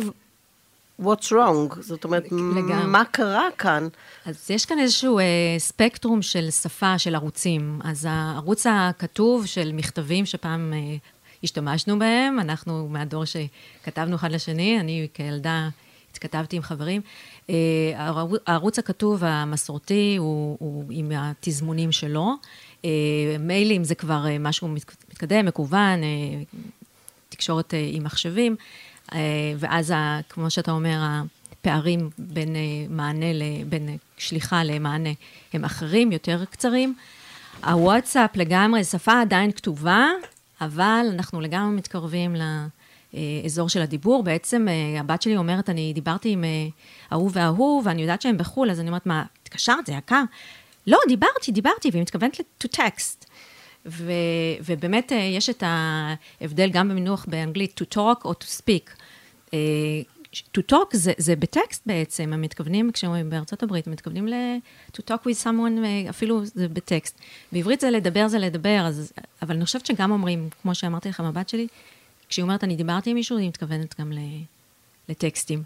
what's 1.02 1.32
wrong? 1.32 1.80
זאת 1.80 2.04
אומרת, 2.04 2.26
לגמרי. 2.32 2.86
מה 2.86 3.04
קרה 3.12 3.48
כאן? 3.58 3.88
אז 4.26 4.50
יש 4.50 4.66
כאן 4.66 4.80
איזשהו 4.80 5.20
אה, 5.20 5.24
ספקטרום 5.58 6.22
של 6.22 6.52
שפה, 6.52 7.00
של 7.00 7.16
ערוצים. 7.16 7.80
אז 7.84 8.08
הערוץ 8.10 8.66
הכתוב 8.70 9.46
של 9.46 9.72
מכתבים 9.74 10.26
שפעם 10.26 10.74
אה, 10.74 10.96
השתמשנו 11.44 12.00
בהם, 12.00 12.40
אנחנו 12.40 12.88
מהדור 12.90 13.24
שכתבנו 13.26 14.16
אחד 14.16 14.32
לשני, 14.32 14.80
אני 14.80 15.08
כילדה 15.14 15.70
התכתבתי 16.12 16.56
עם 16.56 16.62
חברים. 16.62 17.02
אה, 17.50 17.56
הערוץ 18.48 18.80
הכתוב 18.80 19.24
המסורתי 19.24 20.16
הוא, 20.20 20.58
הוא 20.60 20.86
עם 20.90 21.12
התזמונים 21.16 21.92
שלו. 21.92 22.34
אה, 22.86 22.90
מיילים 23.40 23.84
זה 23.84 23.96
כבר 23.96 24.26
אה, 24.28 24.40
משהו 24.40 24.68
מתקדם, 24.68 25.46
מקוון, 25.46 26.00
תקשורת 27.30 27.74
עם 27.92 28.04
מחשבים. 28.04 28.56
ואז, 29.58 29.94
כמו 30.30 30.50
שאתה 30.50 30.72
אומר, 30.72 31.00
הפערים 31.02 32.10
בין 32.18 32.56
מענה, 32.90 33.26
בין 33.70 33.98
שליחה 34.18 34.64
למענה 34.64 35.10
הם 35.54 35.66
אחרים, 35.66 36.12
יותר 36.12 36.46
קצרים. 36.46 36.96
הוואטסאפ 37.66 38.36
לגמרי, 38.36 38.84
שפה 38.84 39.22
עדיין 39.22 39.52
כתובה, 39.52 40.08
אבל 40.62 41.06
אנחנו 41.14 41.42
לגמרי 41.42 41.76
מתקרבים 41.76 42.36
לאזור 43.14 43.70
של 43.70 43.82
הדיבור. 43.82 44.24
בעצם 44.24 44.68
אה, 44.68 45.00
הבת 45.00 45.22
שלי 45.22 45.38
אומרת, 45.38 45.70
אני 45.70 45.94
דיברתי 45.94 46.30
עם 46.30 46.44
ההוא 47.12 47.30
וההוא, 47.34 47.82
ואני 47.86 48.02
יודעת 48.02 48.22
שהם 48.22 48.38
בחו"ל, 48.38 48.72
אז 48.72 48.80
אני 48.80 48.88
אומרת, 48.88 49.06
מה, 49.06 49.24
התקשרת? 49.42 49.86
זה 49.86 49.94
יקר? 49.94 50.24
לא, 50.88 50.98
דיברתי, 51.08 51.52
דיברתי, 51.52 51.90
והיא 51.92 52.02
מתכוונת 52.02 52.40
to 52.64 52.68
text. 52.78 53.26
ו, 53.86 54.12
ובאמת 54.66 55.12
יש 55.16 55.50
את 55.50 55.64
ההבדל 55.66 56.70
גם 56.70 56.90
במינוח 56.90 57.26
באנגלית 57.30 57.82
to 57.82 57.96
talk 57.96 58.26
או 58.26 58.32
to 58.32 58.62
speak. 58.62 59.04
to 60.58 60.62
talk 60.72 60.90
זה, 60.94 61.14
זה 61.18 61.36
בטקסט 61.36 61.84
בעצם, 61.86 62.34
הם 62.34 62.42
מתכוונים, 62.42 62.92
כשהם 62.92 63.30
בארצות 63.30 63.64
הברית, 63.64 63.88
הם 63.88 63.94
מתכוונים 63.94 64.28
ל- 64.28 64.58
to 64.98 65.02
talk 65.12 65.20
with 65.28 65.44
someone, 65.44 65.86
אה, 65.86 66.10
אפילו 66.10 66.46
זה 66.46 66.68
בטקסט. 66.68 67.20
בעברית 67.52 67.80
זה 67.80 67.90
לדבר, 67.92 68.28
זה 68.28 68.40
לדבר, 68.40 68.86
אז, 68.88 69.14
אבל 69.42 69.56
אני 69.56 69.66
חושבת 69.66 69.86
שגם 69.86 70.12
אומרים, 70.12 70.50
כמו 70.62 70.76
שאמרתי 70.76 71.10
לך, 71.10 71.20
מבט 71.20 71.50
שלי, 71.50 71.68
כשהיא 72.30 72.44
אומרת, 72.44 72.64
אני 72.64 72.76
דיברתי 72.76 73.10
עם 73.10 73.16
מישהו, 73.16 73.38
היא 73.38 73.50
מתכוונת 73.50 74.02
גם 74.02 74.12
לטקסטים. 75.10 75.64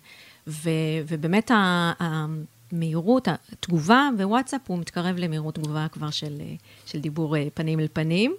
ו, 0.47 0.69
ובאמת 1.07 1.51
המהירות, 1.99 3.27
התגובה 3.27 4.09
בוואטסאפ, 4.17 4.61
הוא 4.67 4.79
מתקרב 4.79 5.15
למהירות 5.17 5.55
תגובה 5.55 5.87
כבר 5.91 6.09
של, 6.09 6.41
של 6.85 6.99
דיבור 6.99 7.37
אה, 7.37 7.47
פנים 7.53 7.79
אל 7.79 7.87
פנים. 7.93 8.35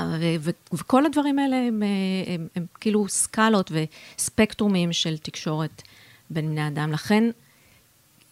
ו- 0.00 0.50
וכל 0.72 1.06
הדברים 1.06 1.38
האלה 1.38 1.56
הם, 1.56 1.66
הם, 1.66 1.82
הם, 2.26 2.48
הם 2.56 2.66
כאילו 2.80 3.08
סקלות 3.08 3.72
וספקטרומים 4.16 4.92
של 4.92 5.18
תקשורת 5.18 5.82
בין 6.30 6.50
בני 6.50 6.68
אדם. 6.68 6.92
לכן, 6.92 7.24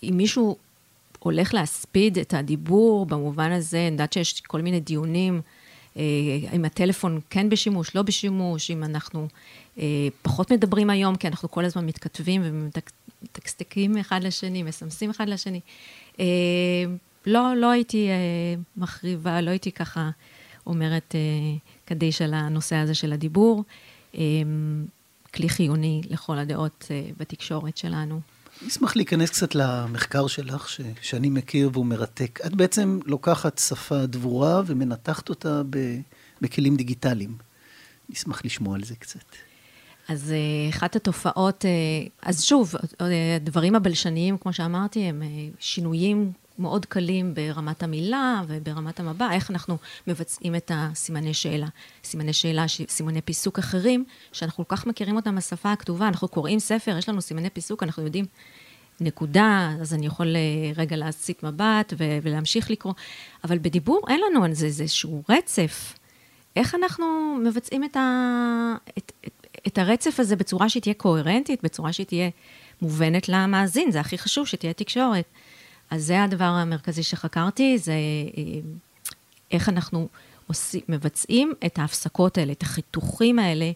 אם 0.02 0.14
מישהו 0.16 0.56
הולך 1.18 1.54
להספיד 1.54 2.18
את 2.18 2.34
הדיבור 2.34 3.06
במובן 3.06 3.52
הזה, 3.52 3.78
אני 3.78 3.86
יודעת 3.86 4.12
שיש 4.12 4.40
כל 4.40 4.60
מיני 4.60 4.80
דיונים, 4.80 5.34
אה, 5.34 5.40
אם 6.52 6.64
הטלפון 6.64 7.20
כן 7.30 7.48
בשימוש, 7.48 7.96
לא 7.96 8.02
בשימוש, 8.02 8.70
אם 8.70 8.84
אנחנו 8.84 9.28
אה, 9.78 10.08
פחות 10.22 10.52
מדברים 10.52 10.90
היום, 10.90 11.16
כי 11.16 11.28
אנחנו 11.28 11.50
כל 11.50 11.64
הזמן 11.64 11.86
מתכתבים 11.86 12.42
ומתקסטקים 12.44 13.98
אחד 13.98 14.22
לשני, 14.22 14.62
מסמסים 14.62 15.10
אחד 15.10 15.28
לשני. 15.28 15.60
אה, 16.20 16.24
לא, 17.26 17.56
לא 17.56 17.70
הייתי 17.70 18.08
אה, 18.08 18.14
מחריבה, 18.76 19.40
לא 19.40 19.50
הייתי 19.50 19.72
ככה 19.72 20.10
אומרת 20.66 21.14
אה, 21.14 21.20
קדיש 21.84 22.22
על 22.22 22.34
הנושא 22.34 22.76
הזה 22.76 22.94
של 22.94 23.12
הדיבור. 23.12 23.64
אה, 24.14 24.22
כלי 25.34 25.48
חיוני 25.48 26.00
לכל 26.10 26.38
הדעות 26.38 26.86
אה, 26.90 27.10
בתקשורת 27.18 27.76
שלנו. 27.76 28.20
אני 28.62 28.70
אשמח 28.70 28.96
להיכנס 28.96 29.30
קצת 29.30 29.54
למחקר 29.54 30.26
שלך, 30.26 30.68
ש, 30.68 30.80
שאני 31.00 31.30
מכיר 31.30 31.70
והוא 31.72 31.86
מרתק. 31.86 32.38
את 32.46 32.54
בעצם 32.54 32.98
לוקחת 33.06 33.58
שפה 33.58 34.06
דבורה 34.06 34.62
ומנתחת 34.66 35.28
אותה 35.28 35.62
ב, 35.70 35.78
בכלים 36.40 36.76
דיגיטליים. 36.76 37.36
אני 38.08 38.16
אשמח 38.16 38.44
לשמוע 38.44 38.74
על 38.74 38.84
זה 38.84 38.94
קצת. 38.96 39.24
אז 40.08 40.32
אה, 40.32 40.70
אחת 40.70 40.96
התופעות, 40.96 41.64
אה, 41.64 41.70
אז 42.22 42.44
שוב, 42.44 42.74
הדברים 43.36 43.74
הבלשניים, 43.74 44.38
כמו 44.38 44.52
שאמרתי, 44.52 45.00
הם 45.00 45.22
שינויים 45.58 46.32
מאוד 46.62 46.86
קלים 46.86 47.34
ברמת 47.34 47.82
המילה 47.82 48.42
וברמת 48.48 49.00
המבע, 49.00 49.32
איך 49.32 49.50
אנחנו 49.50 49.78
מבצעים 50.06 50.56
את 50.56 50.70
הסימני 50.74 51.34
שאלה. 51.34 51.66
סימני 52.04 52.32
שאלה, 52.32 52.64
סימני 52.88 53.20
פיסוק 53.20 53.58
אחרים, 53.58 54.04
שאנחנו 54.32 54.66
כל 54.66 54.76
כך 54.76 54.86
מכירים 54.86 55.16
אותם 55.16 55.36
בשפה 55.36 55.72
הכתובה, 55.72 56.08
אנחנו 56.08 56.28
קוראים 56.28 56.58
ספר, 56.58 56.98
יש 56.98 57.08
לנו 57.08 57.20
סימני 57.20 57.50
פיסוק, 57.50 57.82
אנחנו 57.82 58.02
יודעים 58.02 58.24
נקודה, 59.00 59.70
אז 59.80 59.94
אני 59.94 60.06
יכול 60.06 60.36
אה, 60.36 60.72
רגע 60.76 60.96
להסיט 60.96 61.42
מבט 61.42 61.92
ולהמשיך 62.22 62.70
לקרוא, 62.70 62.94
אבל 63.44 63.58
בדיבור 63.58 64.00
אין 64.08 64.20
לנו 64.30 64.44
על 64.44 64.52
זה 64.52 64.66
איזשהו 64.66 65.22
רצף. 65.28 65.94
איך 66.56 66.74
אנחנו 66.74 67.36
מבצעים 67.44 67.84
את, 67.84 67.96
ה, 67.96 68.74
את, 68.98 69.12
את, 69.26 69.46
את 69.66 69.78
הרצף 69.78 70.20
הזה 70.20 70.36
בצורה 70.36 70.68
שהיא 70.68 70.82
תהיה 70.82 70.94
קוהרנטית, 70.94 71.62
בצורה 71.62 71.92
שהיא 71.92 72.06
תהיה 72.06 72.30
מובנת 72.82 73.28
למאזין, 73.28 73.90
זה 73.90 74.00
הכי 74.00 74.18
חשוב, 74.18 74.46
שתהיה 74.46 74.72
תקשורת. 74.72 75.24
אז 75.92 76.04
זה 76.04 76.22
הדבר 76.22 76.44
המרכזי 76.44 77.02
שחקרתי, 77.02 77.78
זה 77.78 77.92
אה, 77.92 78.42
איך 79.50 79.68
אנחנו 79.68 80.08
עושים, 80.46 80.80
מבצעים 80.88 81.52
את 81.66 81.78
ההפסקות 81.78 82.38
האלה, 82.38 82.52
את 82.52 82.62
החיתוכים 82.62 83.38
האלה 83.38 83.70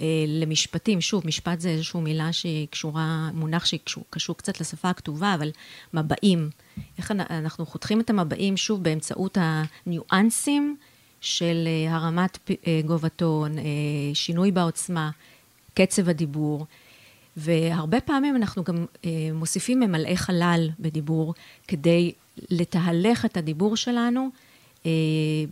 אה, 0.00 0.06
למשפטים. 0.28 1.00
שוב, 1.00 1.26
משפט 1.26 1.60
זה 1.60 1.68
איזושהי 1.68 2.00
מילה 2.00 2.32
שהיא 2.32 2.68
קשורה, 2.70 3.30
מונח 3.34 3.64
שקשור 3.64 4.04
קשור 4.10 4.36
קצת 4.36 4.60
לשפה 4.60 4.90
הכתובה, 4.90 5.34
אבל 5.34 5.50
מבעים. 5.94 6.50
איך 6.98 7.10
אנחנו 7.10 7.66
חותכים 7.66 8.00
את 8.00 8.10
המבעים, 8.10 8.56
שוב, 8.56 8.82
באמצעות 8.82 9.38
הניואנסים 9.40 10.76
של 11.20 11.64
אה, 11.66 11.94
הרמת 11.94 12.50
גובה 12.86 13.08
טון, 13.08 13.52
שינוי 14.14 14.52
בעוצמה, 14.52 15.10
קצב 15.74 16.08
הדיבור. 16.08 16.66
והרבה 17.40 18.00
פעמים 18.00 18.36
אנחנו 18.36 18.64
גם 18.64 18.86
אה, 19.04 19.10
מוסיפים 19.34 19.80
ממלאי 19.80 20.16
חלל 20.16 20.70
בדיבור, 20.80 21.34
כדי 21.68 22.12
לתהלך 22.50 23.24
את 23.24 23.36
הדיבור 23.36 23.76
שלנו 23.76 24.30
אה, 24.86 24.90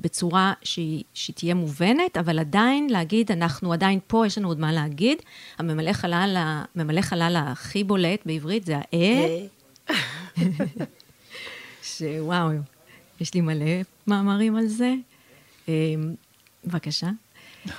בצורה 0.01 0.53
שהיא, 0.63 1.05
שהיא 1.15 1.37
תהיה 1.37 1.55
מובנת, 1.55 2.17
אבל 2.17 2.39
עדיין 2.39 2.91
להגיד, 2.91 3.33
אנחנו 3.33 3.73
עדיין 3.73 3.99
פה, 4.07 4.27
יש 4.27 4.39
לנו 4.39 4.49
עוד 4.49 4.61
מה 4.61 4.73
להגיד. 4.73 5.19
הממלא 5.59 5.93
חלל, 5.93 6.37
הממלא 6.37 7.01
חלל 7.01 7.37
הכי 7.39 7.85
בולט 7.85 8.21
בעברית 8.27 8.67
זה 8.67 8.77
האה. 8.77 9.47
שוואו, 11.83 12.51
יש 13.21 13.35
לי 13.35 13.41
מלא 13.41 13.67
מאמרים 14.07 14.57
על 14.57 14.67
זה. 14.67 14.95
אה, 15.69 15.75
בבקשה. 16.65 17.09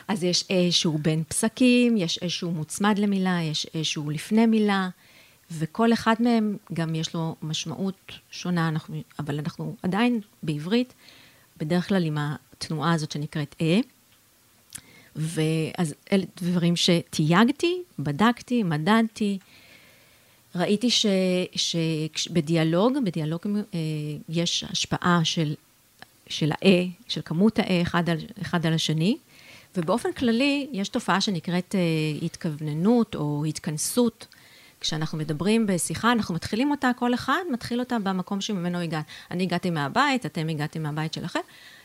אז 0.08 0.24
יש 0.24 0.46
איזשהו 0.50 0.98
בין 0.98 1.24
פסקים, 1.28 1.98
יש 1.98 2.20
איזשהו 2.22 2.52
מוצמד 2.52 3.00
למילה, 3.00 3.40
יש 3.44 3.68
איזשהו 3.74 4.10
לפני 4.10 4.46
מילה, 4.46 4.90
וכל 5.52 5.94
אחד 5.94 6.16
מהם 6.20 6.58
גם 6.74 6.96
יש 6.96 7.14
לו 7.14 7.36
משמעות 7.42 8.12
שונה, 8.32 8.68
אנחנו, 8.68 9.02
אבל 9.20 9.40
אנחנו 9.40 9.76
עדיין 9.84 10.22
בעברית, 10.44 10.94
בדרך 11.58 11.88
כלל 11.88 12.04
עם 12.06 12.18
התנועה 12.20 12.94
הזאת 12.94 13.12
שנקראת 13.12 13.56
אה. 13.62 13.80
ואז 15.16 15.96
אלה 16.12 16.24
דברים 16.42 16.76
שתייגתי, 16.76 17.82
בדקתי, 18.00 18.64
מדדתי. 18.64 19.38
ראיתי 20.56 20.90
שבדיאלוג, 22.06 22.94
בדיאלוג 23.06 23.42
אה, 23.48 23.80
יש 24.30 24.64
השפעה 24.64 25.22
של, 25.24 25.56
של 26.28 26.52
ה-אה, 26.52 26.86
של 27.08 27.22
כמות 27.26 27.60
ה-אה 27.60 27.82
אחד 27.82 28.10
על, 28.10 28.18
אחד 28.42 28.66
על 28.66 28.74
השני. 28.74 29.18
ובאופן 29.78 30.12
כללי, 30.12 30.68
יש 30.72 30.90
תופעה 30.90 31.22
שנקראת 31.22 31.76
אה, 31.76 31.80
התכווננות 32.26 33.16
או 33.16 33.46
התכנסות. 33.46 34.28
כשאנחנו 34.82 35.18
מדברים 35.18 35.68
בשיחה, 35.68 36.12
אנחנו 36.12 36.36
מתחילים 36.36 36.72
אותה, 36.72 36.92
כל 37.00 37.14
אחד 37.14 37.42
מתחיל 37.52 37.80
אותה 37.80 38.00
במקום 38.00 38.42
שממנו 38.42 38.80
הגעת. 38.80 39.06
אני 39.32 39.44
הגעתי 39.44 39.70
מהבית, 39.70 40.26
אתם 40.26 40.50
הגעתם 40.50 40.84
מהבית 40.84 41.14
שלכם. 41.14 41.40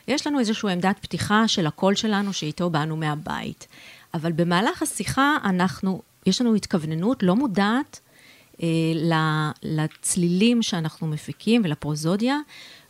יש 0.07 0.27
לנו 0.27 0.39
איזושהי 0.39 0.71
עמדת 0.71 0.95
פתיחה 1.01 1.47
של 1.47 1.67
הקול 1.67 1.95
שלנו, 1.95 2.33
שאיתו 2.33 2.69
באנו 2.69 2.97
מהבית. 2.97 3.67
אבל 4.13 4.31
במהלך 4.31 4.81
השיחה, 4.81 5.37
אנחנו, 5.43 6.01
יש 6.25 6.41
לנו 6.41 6.55
התכווננות 6.55 7.23
לא 7.23 7.35
מודעת 7.35 7.99
אה, 8.63 8.67
לצלילים 9.63 10.61
שאנחנו 10.61 11.07
מפיקים 11.07 11.61
ולפרוזודיה, 11.65 12.39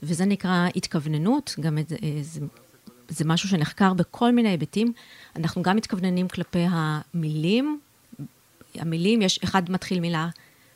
וזה 0.03 0.25
נקרא 0.25 0.67
התכווננות, 0.75 1.55
גם 1.59 1.77
את, 1.77 1.91
אה, 1.91 1.97
זה 2.21 2.39
זה 3.09 3.25
משהו 3.25 3.49
שנחקר 3.49 3.93
בכל 3.93 4.31
מיני 4.31 4.49
היבטים. 4.49 4.93
אנחנו 5.35 5.61
גם 5.61 5.75
מתכווננים 5.75 6.27
כלפי 6.27 6.65
המילים. 6.69 7.79
המילים, 8.75 9.21
יש, 9.21 9.39
אחד 9.43 9.71
מתחיל 9.71 9.99
מילה, 9.99 10.29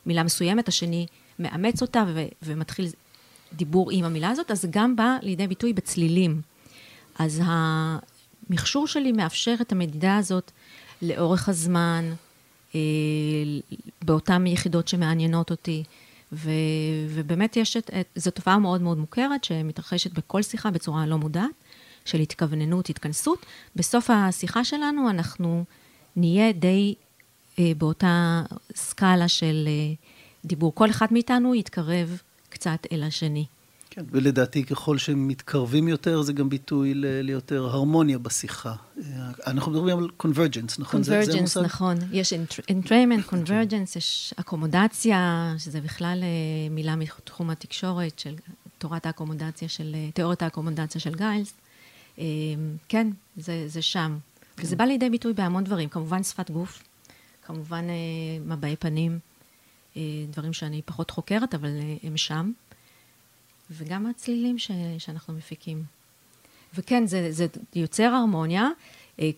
מילה 0.06 0.22
מסוימת, 0.22 0.68
השני 0.68 1.06
מאמץ 1.38 1.82
אותה 1.82 2.04
ו, 2.14 2.24
ומתחיל 2.42 2.86
דיבור 3.52 3.90
עם 3.90 4.04
המילה 4.04 4.28
הזאת, 4.28 4.50
אז 4.50 4.66
גם 4.70 4.96
בא 4.96 5.16
לידי 5.22 5.46
ביטוי 5.46 5.72
בצלילים. 5.72 6.40
אז 7.18 7.42
המכשור 7.44 8.86
שלי 8.86 9.12
מאפשר 9.12 9.54
את 9.60 9.72
המדידה 9.72 10.16
הזאת 10.16 10.50
לאורך 11.02 11.48
הזמן, 11.48 12.04
אה, 12.74 12.80
באותן 14.04 14.46
יחידות 14.46 14.88
שמעניינות 14.88 15.50
אותי. 15.50 15.84
ו, 16.32 16.50
ובאמת 17.08 17.56
יש 17.56 17.76
את, 17.76 17.90
את, 18.00 18.06
זו 18.16 18.30
תופעה 18.30 18.58
מאוד 18.58 18.82
מאוד 18.82 18.98
מוכרת 18.98 19.44
שמתרחשת 19.44 20.12
בכל 20.12 20.42
שיחה 20.42 20.70
בצורה 20.70 21.06
לא 21.06 21.18
מודעת. 21.18 21.50
של 22.10 22.18
התכווננות, 22.18 22.90
התכנסות, 22.90 23.46
בסוף 23.76 24.10
השיחה 24.10 24.64
שלנו 24.64 25.10
אנחנו 25.10 25.64
נהיה 26.16 26.52
די 26.52 26.94
אה, 27.58 27.72
באותה 27.78 28.42
סקאלה 28.74 29.28
של 29.28 29.64
אה, 29.68 29.94
דיבור. 30.44 30.74
כל 30.74 30.90
אחד 30.90 31.06
מאיתנו 31.10 31.54
יתקרב 31.54 32.20
קצת 32.48 32.86
אל 32.92 33.02
השני. 33.02 33.44
כן, 33.90 34.04
ולדעתי 34.10 34.64
ככל 34.64 34.98
שמתקרבים 34.98 35.88
יותר, 35.88 36.22
זה 36.22 36.32
גם 36.32 36.48
ביטוי 36.48 36.94
ל- 36.94 37.20
ליותר 37.20 37.64
הרמוניה 37.64 38.18
בשיחה. 38.18 38.74
אה, 38.98 39.04
אנחנו 39.46 39.72
מדברים 39.72 39.98
על 39.98 40.08
convergence, 40.16 40.78
נכון? 40.78 41.02
convergence, 41.02 41.56
נכון. 41.56 41.96
יש 42.12 42.32
entrainment, 42.68 43.24
convergence, 43.26 43.96
יש 43.96 44.34
אקומודציה, 44.36 45.54
שזה 45.58 45.80
בכלל 45.80 46.18
אה, 46.22 46.28
מילה 46.70 46.96
מתחום 46.96 47.50
התקשורת 47.50 48.18
של 48.18 48.34
תורת 48.78 49.06
האקומודציה 49.06 49.68
של, 49.68 49.94
אה, 49.94 50.08
תיאוריית 50.14 50.42
האקומודציה 50.42 51.00
של 51.00 51.14
גיילס. 51.14 51.52
אמ, 52.20 52.76
כן, 52.88 53.10
זה, 53.36 53.68
זה 53.68 53.82
שם. 53.82 54.18
כן. 54.56 54.62
וזה 54.62 54.76
בא 54.76 54.84
לידי 54.84 55.10
ביטוי 55.10 55.32
בהמון 55.32 55.64
דברים, 55.64 55.88
כמובן 55.88 56.22
שפת 56.22 56.50
גוף, 56.50 56.82
כמובן 57.42 57.84
אה, 57.88 58.54
מבעי 58.56 58.76
פנים, 58.76 59.18
אה, 59.96 60.02
דברים 60.30 60.52
שאני 60.52 60.82
פחות 60.84 61.10
חוקרת, 61.10 61.54
אבל 61.54 61.68
אה, 61.68 61.96
הם 62.02 62.16
שם, 62.16 62.52
וגם 63.70 64.06
הצלילים 64.06 64.58
ש, 64.58 64.70
שאנחנו 64.98 65.34
מפיקים. 65.34 65.82
וכן, 66.74 67.06
זה, 67.06 67.32
זה 67.32 67.46
יוצר 67.74 68.04
הרמוניה. 68.04 68.68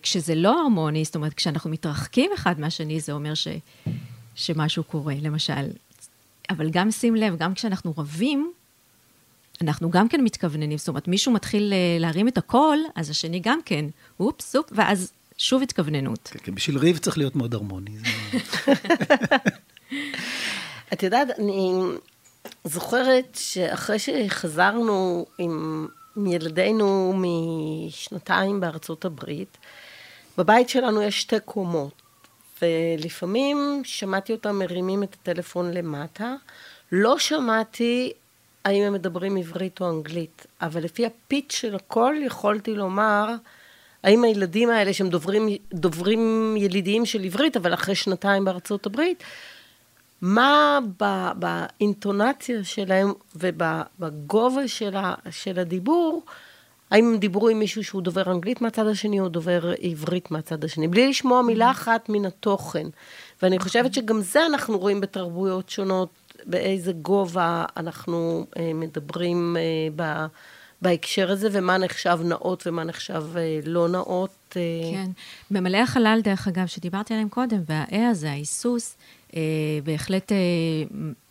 כשזה 0.01 0.35
לא 0.35 0.61
הרמוני, 0.61 1.05
זאת 1.05 1.15
אומרת, 1.15 1.33
כשאנחנו 1.33 1.69
מתרחקים 1.69 2.31
אחד 2.33 2.59
מהשני, 2.59 2.99
זה 2.99 3.11
אומר 3.11 3.33
ש, 3.33 3.47
שמשהו 4.35 4.83
קורה, 4.83 5.13
למשל. 5.21 5.69
אבל 6.49 6.69
גם 6.69 6.91
שים 6.91 7.15
לב, 7.15 7.37
גם 7.37 7.53
כשאנחנו 7.53 7.93
רבים, 7.97 8.53
אנחנו 9.63 9.89
גם 9.89 10.07
כן 10.07 10.21
מתכווננים, 10.21 10.77
זאת 10.77 10.87
אומרת, 10.87 11.07
מישהו 11.07 11.31
מתחיל 11.31 11.73
אה, 11.73 11.97
להרים 11.99 12.27
את 12.27 12.37
הקול, 12.37 12.79
אז 12.95 13.09
השני 13.09 13.39
גם 13.39 13.59
כן, 13.65 13.85
אופס, 14.19 14.55
אופ, 14.55 14.65
ואז 14.71 15.11
שוב 15.37 15.61
התכווננות. 15.61 16.29
כן, 16.33 16.39
כן, 16.43 16.55
בשביל 16.55 16.77
ריב 16.77 16.97
צריך 16.97 17.17
להיות 17.17 17.35
מאוד 17.35 17.53
הרמוני. 17.53 17.91
את 20.93 21.03
יודעת, 21.03 21.27
אני 21.39 21.71
זוכרת 22.63 23.37
שאחרי 23.39 23.99
שחזרנו 23.99 25.25
עם 25.37 25.87
ילדינו 26.25 27.13
משנתיים 27.15 28.59
בארצות 28.59 29.05
הברית. 29.05 29.57
בבית 30.37 30.69
שלנו 30.69 31.01
יש 31.01 31.21
שתי 31.21 31.39
קומות, 31.45 32.01
ולפעמים 32.61 33.81
שמעתי 33.83 34.33
אותם 34.33 34.59
מרימים 34.59 35.03
את 35.03 35.13
הטלפון 35.13 35.71
למטה. 35.71 36.35
לא 36.91 37.19
שמעתי 37.19 38.13
האם 38.65 38.83
הם 38.83 38.93
מדברים 38.93 39.37
עברית 39.37 39.81
או 39.81 39.89
אנגלית, 39.89 40.47
אבל 40.61 40.83
לפי 40.83 41.05
הפיץ' 41.05 41.53
של 41.53 41.75
הכל 41.75 42.15
יכולתי 42.21 42.75
לומר 42.75 43.29
האם 44.03 44.23
הילדים 44.23 44.69
האלה 44.69 44.93
שהם 44.93 45.09
דוברים, 45.09 45.49
דוברים 45.73 46.55
ילידיים 46.57 47.05
של 47.05 47.23
עברית, 47.23 47.57
אבל 47.57 47.73
אחרי 47.73 47.95
שנתיים 47.95 48.45
בארצות 48.45 48.85
הברית, 48.85 49.23
מה 50.21 50.79
באינטונציה 51.35 52.63
שלהם 52.63 53.13
ובגובה 53.35 54.67
של, 54.67 54.95
ה, 54.95 55.13
של 55.29 55.59
הדיבור, 55.59 56.23
האם 56.91 57.05
הם 57.05 57.17
דיברו 57.17 57.49
עם 57.49 57.59
מישהו 57.59 57.83
שהוא 57.83 58.01
דובר 58.01 58.31
אנגלית 58.31 58.61
מהצד 58.61 58.87
השני 58.87 59.19
או 59.19 59.29
דובר 59.29 59.71
עברית 59.81 60.31
מהצד 60.31 60.63
השני, 60.63 60.87
בלי 60.87 61.07
לשמוע 61.07 61.41
מילה 61.41 61.71
אחת 61.71 62.09
מן 62.09 62.25
התוכן. 62.25 62.87
ואני 63.41 63.59
חושבת 63.59 63.93
שגם 63.93 64.21
זה 64.21 64.45
אנחנו 64.45 64.77
רואים 64.77 65.01
בתרבויות 65.01 65.69
שונות, 65.69 66.09
באיזה 66.45 66.91
גובה 66.93 67.65
אנחנו 67.77 68.45
אה, 68.57 68.71
מדברים 68.73 69.57
אה, 69.57 69.61
ב... 69.95 70.25
בהקשר 70.81 71.31
הזה, 71.31 71.47
ומה 71.51 71.77
נחשב 71.77 72.19
נאות 72.23 72.67
ומה 72.67 72.83
נחשב 72.83 73.23
אה, 73.37 73.59
לא 73.65 73.87
נאות. 73.87 74.55
אה. 74.55 74.61
כן. 74.91 75.11
ממלאי 75.51 75.79
החלל, 75.79 76.19
דרך 76.23 76.47
אגב, 76.47 76.65
שדיברתי 76.65 77.13
עליהם 77.13 77.29
קודם, 77.29 77.61
והאה 77.67 78.09
הזה, 78.09 78.29
ההיסוס, 78.29 78.97
אה, 79.35 79.41
בהחלט 79.83 80.31
אה, 80.31 80.37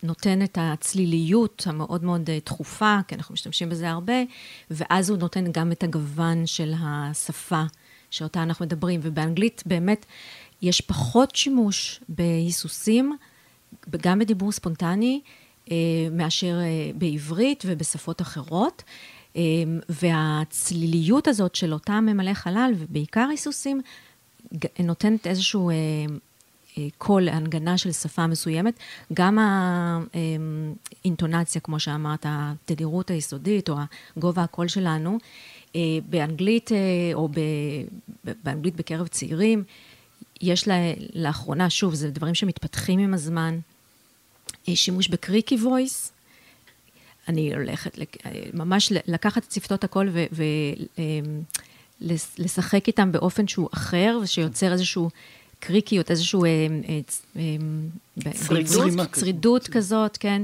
נותן 0.02 0.42
את 0.42 0.58
הצליליות 0.60 1.62
המאוד 1.66 2.04
מאוד 2.04 2.30
אה, 2.30 2.40
תכופה, 2.40 2.98
כי 3.08 3.14
אנחנו 3.14 3.32
משתמשים 3.32 3.68
בזה 3.68 3.90
הרבה, 3.90 4.22
ואז 4.70 5.10
הוא 5.10 5.18
נותן 5.18 5.52
גם 5.52 5.72
את 5.72 5.82
הגוון 5.82 6.46
של 6.46 6.72
השפה 6.84 7.62
שאותה 8.10 8.42
אנחנו 8.42 8.64
מדברים. 8.64 9.00
ובאנגלית 9.02 9.62
באמת 9.66 10.06
יש 10.62 10.80
פחות 10.80 11.36
שימוש 11.36 12.00
בהיסוסים, 12.08 13.16
גם 14.02 14.18
בדיבור 14.18 14.52
ספונטני, 14.52 15.20
מאשר 16.12 16.58
בעברית 16.94 17.64
ובשפות 17.66 18.20
אחרות. 18.20 18.82
והצליליות 19.88 21.28
הזאת 21.28 21.54
של 21.54 21.72
אותם 21.72 22.04
ממלאי 22.08 22.34
חלל, 22.34 22.72
ובעיקר 22.78 23.26
היסוסים, 23.30 23.80
נותנת 24.78 25.26
איזשהו 25.26 25.70
אה, 26.78 26.86
קול, 26.98 27.28
הנגנה 27.28 27.78
של 27.78 27.92
שפה 27.92 28.26
מסוימת, 28.26 28.74
גם 29.12 29.38
האינטונציה, 31.04 31.60
כמו 31.60 31.80
שאמרת, 31.80 32.26
התדירות 32.28 33.10
היסודית 33.10 33.68
או 33.68 33.76
גובה 34.16 34.42
הקול 34.42 34.68
שלנו, 34.68 35.18
אה, 35.76 35.80
באנגלית 36.08 36.72
אה, 36.72 36.78
או 37.14 37.28
באנגלית 38.44 38.76
בקרב 38.76 39.06
צעירים, 39.06 39.64
יש 40.42 40.68
לה, 40.68 40.74
לאחרונה, 41.14 41.70
שוב, 41.70 41.94
זה 41.94 42.10
דברים 42.10 42.34
שמתפתחים 42.34 42.98
עם 42.98 43.14
הזמן, 43.14 43.58
שימוש 44.74 45.08
בקריקי 45.08 45.56
וויס, 45.56 46.12
אני 47.28 47.54
הולכת 47.54 47.98
ממש 48.54 48.92
לקחת 49.06 49.44
את 49.44 49.52
שפתות 49.52 49.84
הקול 49.84 50.10
ולשחק 52.00 52.86
איתם 52.86 53.12
באופן 53.12 53.48
שהוא 53.48 53.68
אחר, 53.74 54.18
ושיוצר 54.22 54.72
איזשהו 54.72 55.10
קריקיות, 55.60 56.10
איזשהו... 56.10 56.44
אה, 56.44 56.50
אה, 56.88 57.00
אה, 58.26 58.32
צרידות, 58.32 59.12
צרידות 59.12 59.68
כזאת, 59.68 60.16
כן. 60.16 60.42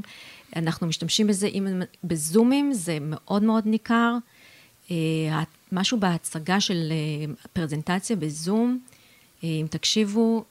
אנחנו 0.56 0.86
משתמשים 0.86 1.26
בזה, 1.26 1.46
אם 1.46 1.66
בזומים 2.04 2.72
זה 2.72 2.98
מאוד 3.00 3.42
מאוד 3.42 3.66
ניכר. 3.66 4.14
משהו 5.72 6.00
בהצגה 6.00 6.60
של 6.60 6.92
פרזנטציה 7.52 8.16
בזום, 8.16 8.80
אם 9.42 9.66
תקשיבו, 9.70 10.44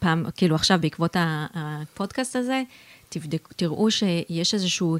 פעם, 0.00 0.24
כאילו 0.36 0.54
עכשיו 0.54 0.78
בעקבות 0.80 1.16
הפודקאסט 1.54 2.36
הזה, 2.36 2.62
תבדק, 3.08 3.48
תראו 3.56 3.90
שיש 3.90 4.54
איזשהו 4.54 4.96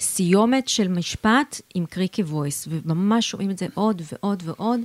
סיומת 0.00 0.68
של 0.68 0.88
משפט 0.88 1.60
עם 1.74 1.86
קריקי 1.86 2.22
וויס, 2.22 2.68
וממש 2.70 3.30
שומעים 3.30 3.50
את 3.50 3.58
זה 3.58 3.66
עוד 3.74 4.02
ועוד 4.12 4.42
ועוד. 4.46 4.80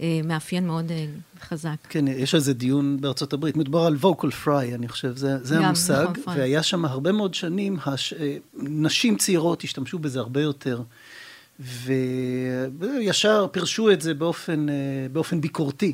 אה, 0.00 0.20
מאפיין 0.24 0.66
מאוד 0.66 0.90
אה, 0.90 1.06
חזק. 1.40 1.76
כן, 1.88 2.08
יש 2.08 2.34
על 2.34 2.40
זה 2.40 2.54
דיון 2.54 3.00
בארצות 3.00 3.32
הברית, 3.32 3.56
מדובר 3.56 3.80
על 3.80 3.96
vocal 4.02 4.46
fry, 4.46 4.74
אני 4.74 4.88
חושב, 4.88 5.16
זה, 5.16 5.44
זה 5.44 5.54
גם, 5.54 5.64
המושג, 5.64 6.06
נכון, 6.20 6.36
והיה 6.36 6.62
שם 6.62 6.84
הרבה 6.84 7.12
מאוד 7.12 7.34
שנים, 7.34 7.76
הש... 7.86 8.12
אה, 8.12 8.36
נשים 8.56 9.16
צעירות 9.16 9.64
השתמשו 9.64 9.98
בזה 9.98 10.18
הרבה 10.18 10.40
יותר, 10.40 10.82
וישר 11.60 13.46
פירשו 13.52 13.90
את 13.90 14.00
זה 14.00 14.14
באופן, 14.14 14.66
באופן 15.12 15.40
ביקורתי, 15.40 15.92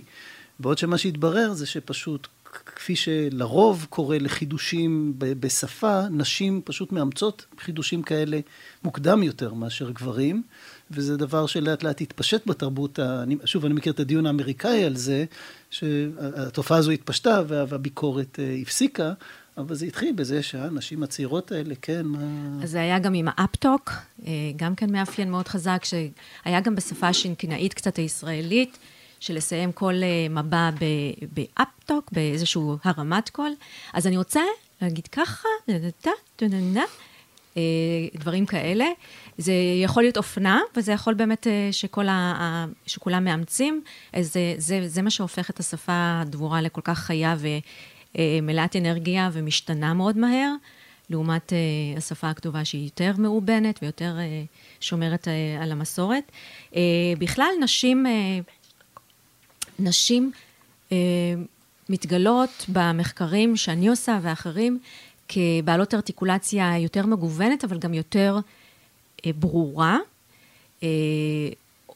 בעוד 0.61 0.79
שמה 0.79 0.99
שהתברר 0.99 1.53
זה 1.53 1.66
שפשוט 1.66 2.29
כפי 2.66 2.96
שלרוב 2.96 3.87
קורה 3.90 4.18
לחידושים 4.18 5.14
בשפה, 5.18 6.03
נשים 6.11 6.62
פשוט 6.64 6.92
מאמצות 6.92 7.46
חידושים 7.59 8.03
כאלה 8.03 8.40
מוקדם 8.85 9.23
יותר 9.23 9.55
מאשר 9.55 9.90
גברים, 9.90 10.42
וזה 10.90 11.16
דבר 11.16 11.46
שלאט 11.46 11.83
לאט 11.83 12.01
התפשט 12.01 12.46
בתרבות, 12.46 12.99
אני, 12.99 13.37
שוב, 13.44 13.64
אני 13.64 13.75
מכיר 13.75 13.92
את 13.92 14.01
הדיון 14.01 14.27
האמריקאי 14.27 14.85
על 14.85 14.96
זה, 14.96 15.25
שהתופעה 15.70 16.79
הזו 16.79 16.90
התפשטה 16.90 17.42
והביקורת 17.49 18.38
אה, 18.38 18.57
הפסיקה, 18.62 19.12
אבל 19.61 19.75
זה 19.75 19.87
התחיל 19.87 20.12
בזה 20.12 20.42
שהנשים 20.42 21.03
הצעירות 21.03 21.53
האלה, 21.53 21.75
כן. 21.83 22.07
אז 22.62 22.70
זה 22.70 22.81
היה 22.81 22.99
גם 22.99 23.14
עם 23.14 23.29
האפטוק, 23.31 23.92
אה, 24.27 24.33
גם 24.57 24.75
כן 24.75 24.92
מאפיין 24.92 25.31
מאוד 25.31 25.49
חזק, 25.49 25.83
שהיה 25.85 26.61
גם 26.61 26.75
בשפה 26.75 27.09
השינקינאית 27.09 27.75
קצת 27.75 27.96
הישראלית. 27.96 28.79
של 29.20 29.35
לסיים 29.35 29.73
כל 29.73 29.94
אה, 30.03 30.42
מבע 30.42 30.70
באפטוק, 31.33 32.12
באיזשהו 32.12 32.77
הרמת 32.85 33.29
קול. 33.29 33.51
אז 33.92 34.07
אני 34.07 34.16
רוצה 34.16 34.40
להגיד 34.83 35.07
ככה, 35.07 35.49
דברים 38.14 38.46
כאלה. 38.46 38.85
זה 39.38 39.53
יכול 39.83 40.03
להיות 40.03 40.16
אופנה, 40.16 40.61
וזה 40.77 40.92
יכול 40.92 41.14
באמת 41.14 41.46
אה, 41.46 41.68
שכל 41.73 42.09
ה, 42.09 42.66
שכולם 42.87 43.25
מאמצים. 43.25 43.83
זה, 44.20 44.55
זה, 44.59 44.88
זה 44.88 45.03
מה 45.03 45.11
שהופך 45.11 45.51
את 45.51 45.61
השפה 45.61 46.20
הדבורה 46.20 46.61
לכל 46.62 46.81
כך 46.85 46.99
חיה 46.99 47.35
ומלאת 48.18 48.77
אנרגיה 48.77 49.31
ומשתנה 49.33 49.94
מאוד 49.94 50.18
מהר, 50.18 50.53
לעומת 51.11 51.53
אה, 51.53 51.59
השפה 51.96 52.31
הכתובה 52.31 52.64
שהיא 52.64 52.85
יותר 52.85 53.12
מאובנת 53.18 53.79
ויותר 53.83 54.16
שומרת 54.81 55.29
על 55.61 55.73
המסורת. 55.73 56.33
בכלל, 57.18 57.51
נשים... 57.61 58.07
נשים 59.79 60.31
אה, 60.92 60.96
מתגלות 61.88 62.66
במחקרים 62.68 63.57
שאני 63.57 63.88
עושה 63.88 64.18
ואחרים 64.23 64.79
כבעלות 65.29 65.94
ארטיקולציה 65.94 66.79
יותר 66.79 67.07
מגוונת, 67.07 67.64
אבל 67.64 67.79
גם 67.79 67.94
יותר 67.94 68.38
אה, 69.27 69.31
ברורה. 69.33 69.99
אה, 70.83 70.88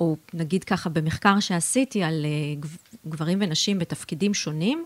או 0.00 0.16
נגיד 0.34 0.64
ככה, 0.64 0.90
במחקר 0.90 1.40
שעשיתי 1.40 2.02
על 2.02 2.24
אה, 2.24 2.68
גברים 3.06 3.38
ונשים 3.40 3.78
בתפקידים 3.78 4.34
שונים, 4.34 4.84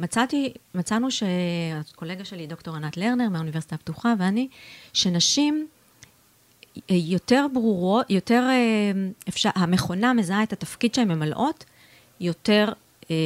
מצאתי, 0.00 0.52
מצאנו 0.74 1.08
שהקולגה 1.10 2.24
שלי, 2.24 2.46
דוקטור 2.46 2.76
ענת 2.76 2.96
לרנר 2.96 3.28
מהאוניברסיטה 3.28 3.74
הפתוחה, 3.74 4.14
ואני, 4.18 4.48
שנשים 4.92 5.66
אה, 6.90 6.96
יותר 6.96 7.46
ברורות, 7.52 8.10
יותר 8.10 8.42
אה, 8.50 8.92
אפשר, 9.28 9.50
המכונה 9.54 10.12
מזהה 10.12 10.42
את 10.42 10.52
התפקיד 10.52 10.94
שהן 10.94 11.08
ממלאות 11.08 11.64
יותר, 12.20 12.72
אה, 13.10 13.16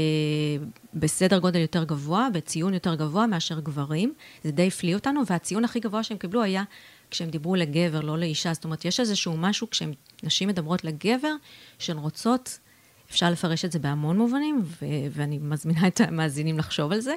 בסדר 0.95 1.39
גודל 1.39 1.61
יותר 1.61 1.85
גבוה, 1.85 2.29
בציון 2.33 2.75
יותר 2.75 2.95
גבוה 2.95 3.27
מאשר 3.27 3.61
גברים. 3.61 4.15
זה 4.45 4.51
די 4.51 4.69
הפליא 4.69 4.95
אותנו, 4.95 5.23
והציון 5.27 5.65
הכי 5.65 5.81
גבוה 5.81 6.03
שהם 6.03 6.19
קיבלו 6.19 6.43
היה 6.43 6.63
כשהם 7.11 7.31
דיברו 7.31 7.55
לגבר, 7.55 8.01
לא 8.01 8.19
לאישה. 8.19 8.55
זאת 8.55 8.65
אומרת, 8.65 8.85
יש 8.85 9.01
איזשהו 9.01 9.37
משהו 9.37 9.67
כשנשים 9.71 10.49
מדברות 10.49 10.85
לגבר, 10.85 11.35
שהן 11.79 11.99
רוצות, 11.99 12.59
אפשר 13.13 13.31
לפרש 13.31 13.65
את 13.65 13.73
זה 13.73 13.79
בהמון 13.79 14.19
מובנים, 14.19 14.63
ו- 14.65 14.87
ואני 15.11 15.39
מזמינה 15.39 15.87
את 15.87 16.01
המאזינים 16.01 16.59
לחשוב 16.59 16.93
על 16.93 17.01
זה, 17.01 17.15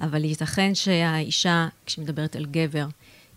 אבל 0.00 0.24
ייתכן 0.24 0.74
שהאישה, 0.74 1.68
כשהיא 1.86 2.04
מדברת 2.04 2.36
על 2.36 2.46
גבר, 2.46 2.86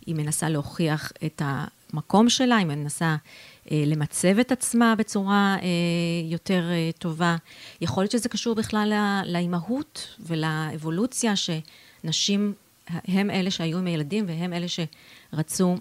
היא 0.05 0.15
מנסה 0.15 0.49
להוכיח 0.49 1.11
את 1.25 1.41
המקום 1.45 2.29
שלה, 2.29 2.57
היא 2.57 2.65
מנסה 2.65 3.15
אה, 3.71 3.83
למצב 3.85 4.39
את 4.39 4.51
עצמה 4.51 4.95
בצורה 4.97 5.57
אה, 5.61 5.67
יותר 6.31 6.63
אה, 6.71 6.89
טובה. 6.99 7.35
יכול 7.81 8.03
להיות 8.03 8.11
שזה 8.11 8.29
קשור 8.29 8.55
בכלל 8.55 8.93
לאימהות 9.25 10.07
ולאבולוציה, 10.19 11.33
שנשים 11.35 12.53
הם 12.87 13.29
אלה 13.29 13.51
שהיו 13.51 13.77
עם 13.77 13.87
הילדים 13.87 14.25
והם 14.27 14.53
אלה 14.53 14.67
שרצו, 14.67 15.77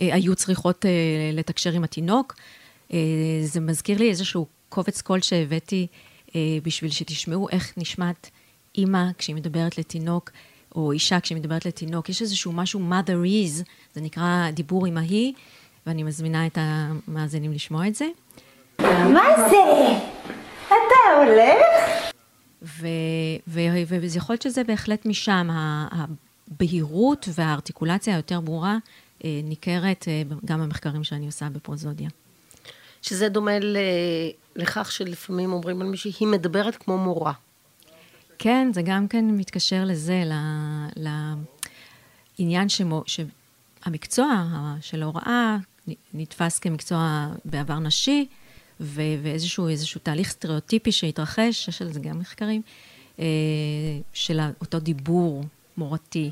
היו 0.00 0.34
צריכות 0.34 0.84
לתקשר 1.32 1.72
עם 1.72 1.84
התינוק. 1.84 2.36
זה 3.44 3.60
מזכיר 3.60 3.98
לי 3.98 4.10
איזשהו 4.10 4.46
קובץ 4.70 5.02
קול 5.02 5.20
שהבאתי 5.20 5.86
בשביל 6.62 6.90
שתשמעו 6.90 7.48
איך 7.48 7.72
נשמעת 7.76 8.30
אימא 8.78 9.04
כשהיא 9.18 9.36
מדברת 9.36 9.78
לתינוק. 9.78 10.30
או 10.74 10.92
אישה 10.92 11.20
כשהיא 11.20 11.38
מדברת 11.38 11.66
לתינוק, 11.66 12.08
יש 12.08 12.22
איזשהו 12.22 12.52
משהו 12.52 12.80
mother 12.90 13.26
is, 13.26 13.64
זה 13.94 14.00
נקרא 14.00 14.50
דיבור 14.50 14.88
אמהי, 14.88 15.32
ואני 15.86 16.02
מזמינה 16.02 16.46
את 16.46 16.58
המאזינים 16.60 17.52
לשמוע 17.52 17.86
את 17.86 17.94
זה. 17.94 18.06
מה 18.80 19.28
זה? 19.36 19.96
אתה 20.66 21.16
הולך? 21.18 22.12
וזה 23.48 24.18
יכול 24.18 24.32
להיות 24.32 24.42
שזה 24.42 24.64
בהחלט 24.64 25.06
משם, 25.06 25.48
הבהירות 26.50 27.28
והארטיקולציה 27.34 28.14
היותר 28.14 28.40
ברורה 28.40 28.76
אה, 29.24 29.40
ניכרת 29.44 30.08
אה, 30.08 30.22
גם 30.44 30.60
במחקרים 30.60 31.04
שאני 31.04 31.26
עושה 31.26 31.48
בפרוזודיה. 31.48 32.08
שזה 33.02 33.28
דומה 33.28 33.52
לכך 34.56 34.92
שלפעמים 34.92 35.52
אומרים 35.52 35.82
על 35.82 35.86
מישהי, 35.86 36.12
היא 36.20 36.28
מדברת 36.28 36.76
כמו 36.76 36.98
מורה. 36.98 37.32
כן, 38.38 38.70
זה 38.74 38.82
גם 38.82 39.08
כן 39.08 39.24
מתקשר 39.30 39.84
לזה, 39.84 40.22
לעניין 42.38 42.68
שמו, 42.68 43.02
שהמקצוע 43.06 44.44
של 44.80 45.02
ההוראה 45.02 45.56
נתפס 46.14 46.58
כמקצוע 46.58 47.28
בעבר 47.44 47.78
נשי, 47.78 48.26
ואיזשהו 48.80 49.68
תהליך 50.02 50.30
סטריאוטיפי 50.30 50.92
שהתרחש, 50.92 51.68
יש 51.68 51.82
על 51.82 51.92
זה 51.92 52.00
גם 52.00 52.18
מחקרים, 52.18 52.62
אה, 53.18 53.24
של 54.12 54.40
אותו 54.60 54.80
דיבור 54.80 55.44
מורתי, 55.76 56.30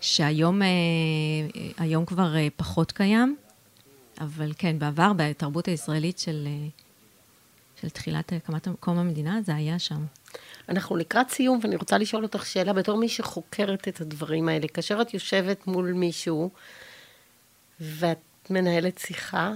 שהיום 0.00 0.60
היום 1.78 2.04
כבר 2.04 2.34
פחות 2.56 2.92
קיים, 2.92 3.36
אבל 4.20 4.52
כן, 4.58 4.78
בעבר, 4.78 5.12
בתרבות 5.16 5.68
הישראלית 5.68 6.18
של, 6.18 6.48
של 7.80 7.88
תחילת 7.88 8.32
הקמת 8.32 8.68
קום 8.80 8.98
המדינה, 8.98 9.42
זה 9.42 9.54
היה 9.54 9.78
שם. 9.78 10.04
אנחנו 10.68 10.96
לקראת 10.96 11.30
סיום, 11.30 11.58
ואני 11.62 11.76
רוצה 11.76 11.98
לשאול 11.98 12.22
אותך 12.22 12.46
שאלה, 12.46 12.72
בתור 12.72 12.98
מי 12.98 13.08
שחוקרת 13.08 13.88
את 13.88 14.00
הדברים 14.00 14.48
האלה, 14.48 14.68
כאשר 14.68 15.00
את 15.00 15.14
יושבת 15.14 15.66
מול 15.66 15.92
מישהו, 15.92 16.50
ואת 17.80 18.18
מנהלת 18.50 18.98
שיחה, 18.98 19.52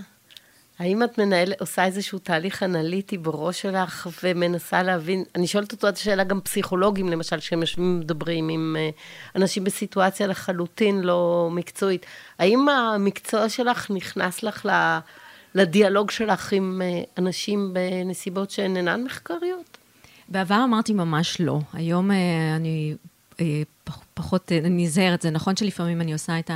האם 0.78 1.02
את 1.02 1.18
מנהל, 1.18 1.52
עושה 1.60 1.84
איזשהו 1.84 2.18
תהליך 2.18 2.62
אנליטי 2.62 3.18
בראש 3.18 3.62
שלך 3.62 4.08
ומנסה 4.22 4.82
להבין, 4.82 5.24
אני 5.34 5.46
שואלת 5.46 5.72
אותו 5.72 5.88
את 5.88 5.94
השאלה 5.94 6.24
גם 6.24 6.40
פסיכולוגים, 6.40 7.08
למשל, 7.08 7.40
שהם 7.40 7.60
יושבים 7.60 7.96
ומדברים 7.96 8.48
עם 8.48 8.76
אה, 8.78 8.90
אנשים 9.36 9.64
בסיטואציה 9.64 10.26
לחלוטין 10.26 11.00
לא 11.00 11.48
מקצועית. 11.52 12.06
האם 12.38 12.68
המקצוע 12.68 13.48
שלך 13.48 13.90
נכנס 13.90 14.42
לך 14.42 14.68
לדיאלוג 15.54 16.10
שלך 16.10 16.52
עם 16.52 16.82
אה, 16.84 17.02
אנשים 17.18 17.74
בנסיבות 17.74 18.50
שהן 18.50 18.76
אינן 18.76 19.04
מחקריות? 19.04 19.78
בעבר 20.28 20.60
אמרתי 20.64 20.92
ממש 20.92 21.40
לא. 21.40 21.58
היום 21.72 22.10
אה, 22.10 22.56
אני 22.56 22.94
פחות 24.14 24.52
נזהרת. 24.62 25.22
זה 25.22 25.30
נכון 25.30 25.56
שלפעמים 25.56 26.00
אני 26.00 26.12
עושה 26.12 26.38
את 26.38 26.50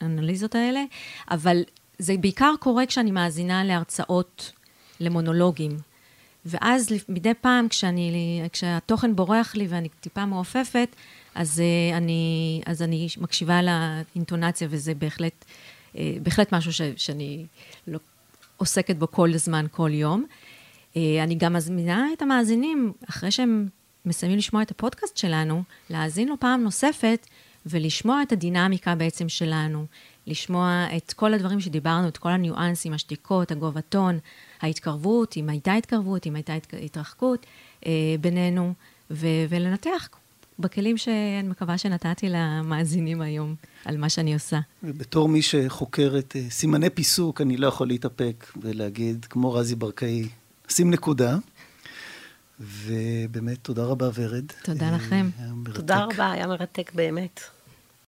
האנליזות 0.00 0.54
האלה, 0.54 0.82
אבל 1.30 1.62
זה 1.98 2.14
בעיקר 2.20 2.54
קורה 2.60 2.86
כשאני 2.86 3.10
מאזינה 3.10 3.64
להרצאות, 3.64 4.52
למונולוגים. 5.00 5.76
ואז 6.46 6.88
מדי 7.08 7.34
פעם, 7.40 7.68
כשאני, 7.68 8.42
כשהתוכן 8.52 9.16
בורח 9.16 9.54
לי 9.54 9.66
ואני 9.68 9.88
טיפה 9.88 10.26
מעופפת, 10.26 10.88
אז 11.34 11.62
uh, 11.92 11.96
אני, 11.96 12.62
אז 12.66 12.82
אני 12.82 13.08
מקשיבה 13.20 13.60
לאינטונציה, 13.62 14.68
וזה 14.70 14.94
בהחלט, 14.94 15.44
uh, 15.94 15.98
בהחלט 16.22 16.54
משהו 16.54 16.72
ש, 16.72 16.80
שאני 16.96 17.46
לא, 17.86 17.98
עוסקת 18.56 18.96
בו 18.96 19.10
כל 19.10 19.34
הזמן, 19.34 19.66
כל 19.70 19.90
יום. 19.92 20.24
Uh, 20.94 20.96
אני 21.22 21.34
גם 21.34 21.52
מזמינה 21.52 22.06
את 22.12 22.22
המאזינים, 22.22 22.92
אחרי 23.08 23.30
שהם 23.30 23.68
מסיימים 24.04 24.38
לשמוע 24.38 24.62
את 24.62 24.70
הפודקאסט 24.70 25.16
שלנו, 25.16 25.62
להאזין 25.90 26.28
לו 26.28 26.34
פעם 26.40 26.62
נוספת 26.62 27.26
ולשמוע 27.66 28.22
את 28.22 28.32
הדינמיקה 28.32 28.94
בעצם 28.94 29.28
שלנו. 29.28 29.86
לשמוע 30.26 30.86
את 30.96 31.12
כל 31.12 31.34
הדברים 31.34 31.60
שדיברנו, 31.60 32.08
את 32.08 32.16
כל 32.16 32.28
הניואנסים, 32.28 32.92
השתיקות, 32.92 33.50
הגובה 33.50 33.80
טון, 33.80 34.18
ההתקרבות, 34.60 35.36
אם 35.36 35.48
הייתה 35.48 35.74
התקרבות, 35.74 36.26
אם 36.26 36.34
הייתה 36.34 36.52
התרחקות 36.82 37.46
אה, 37.86 37.92
בינינו, 38.20 38.72
ו- 39.10 39.44
ולנתח 39.48 40.08
בכלים 40.58 40.96
שאני 40.96 41.48
מקווה 41.48 41.78
שנתתי 41.78 42.28
למאזינים 42.28 43.20
היום 43.20 43.54
על 43.84 43.96
מה 43.96 44.08
שאני 44.08 44.34
עושה. 44.34 44.58
ובתור 44.82 45.28
מי 45.28 45.42
שחוקרת 45.42 46.36
אה, 46.36 46.50
סימני 46.50 46.90
פיסוק, 46.90 47.40
אני 47.40 47.56
לא 47.56 47.66
יכול 47.66 47.86
להתאפק 47.86 48.52
ולהגיד, 48.62 49.26
כמו 49.30 49.52
רזי 49.52 49.74
ברקאי, 49.74 50.28
שים 50.68 50.90
נקודה. 50.90 51.36
ובאמת, 52.60 53.58
תודה 53.62 53.84
רבה, 53.84 54.10
ורד. 54.14 54.44
תודה 54.62 54.90
לכם. 54.90 55.30
תודה 55.74 56.04
רבה, 56.04 56.30
היה 56.30 56.46
מרתק 56.46 56.92
באמת. 56.94 57.40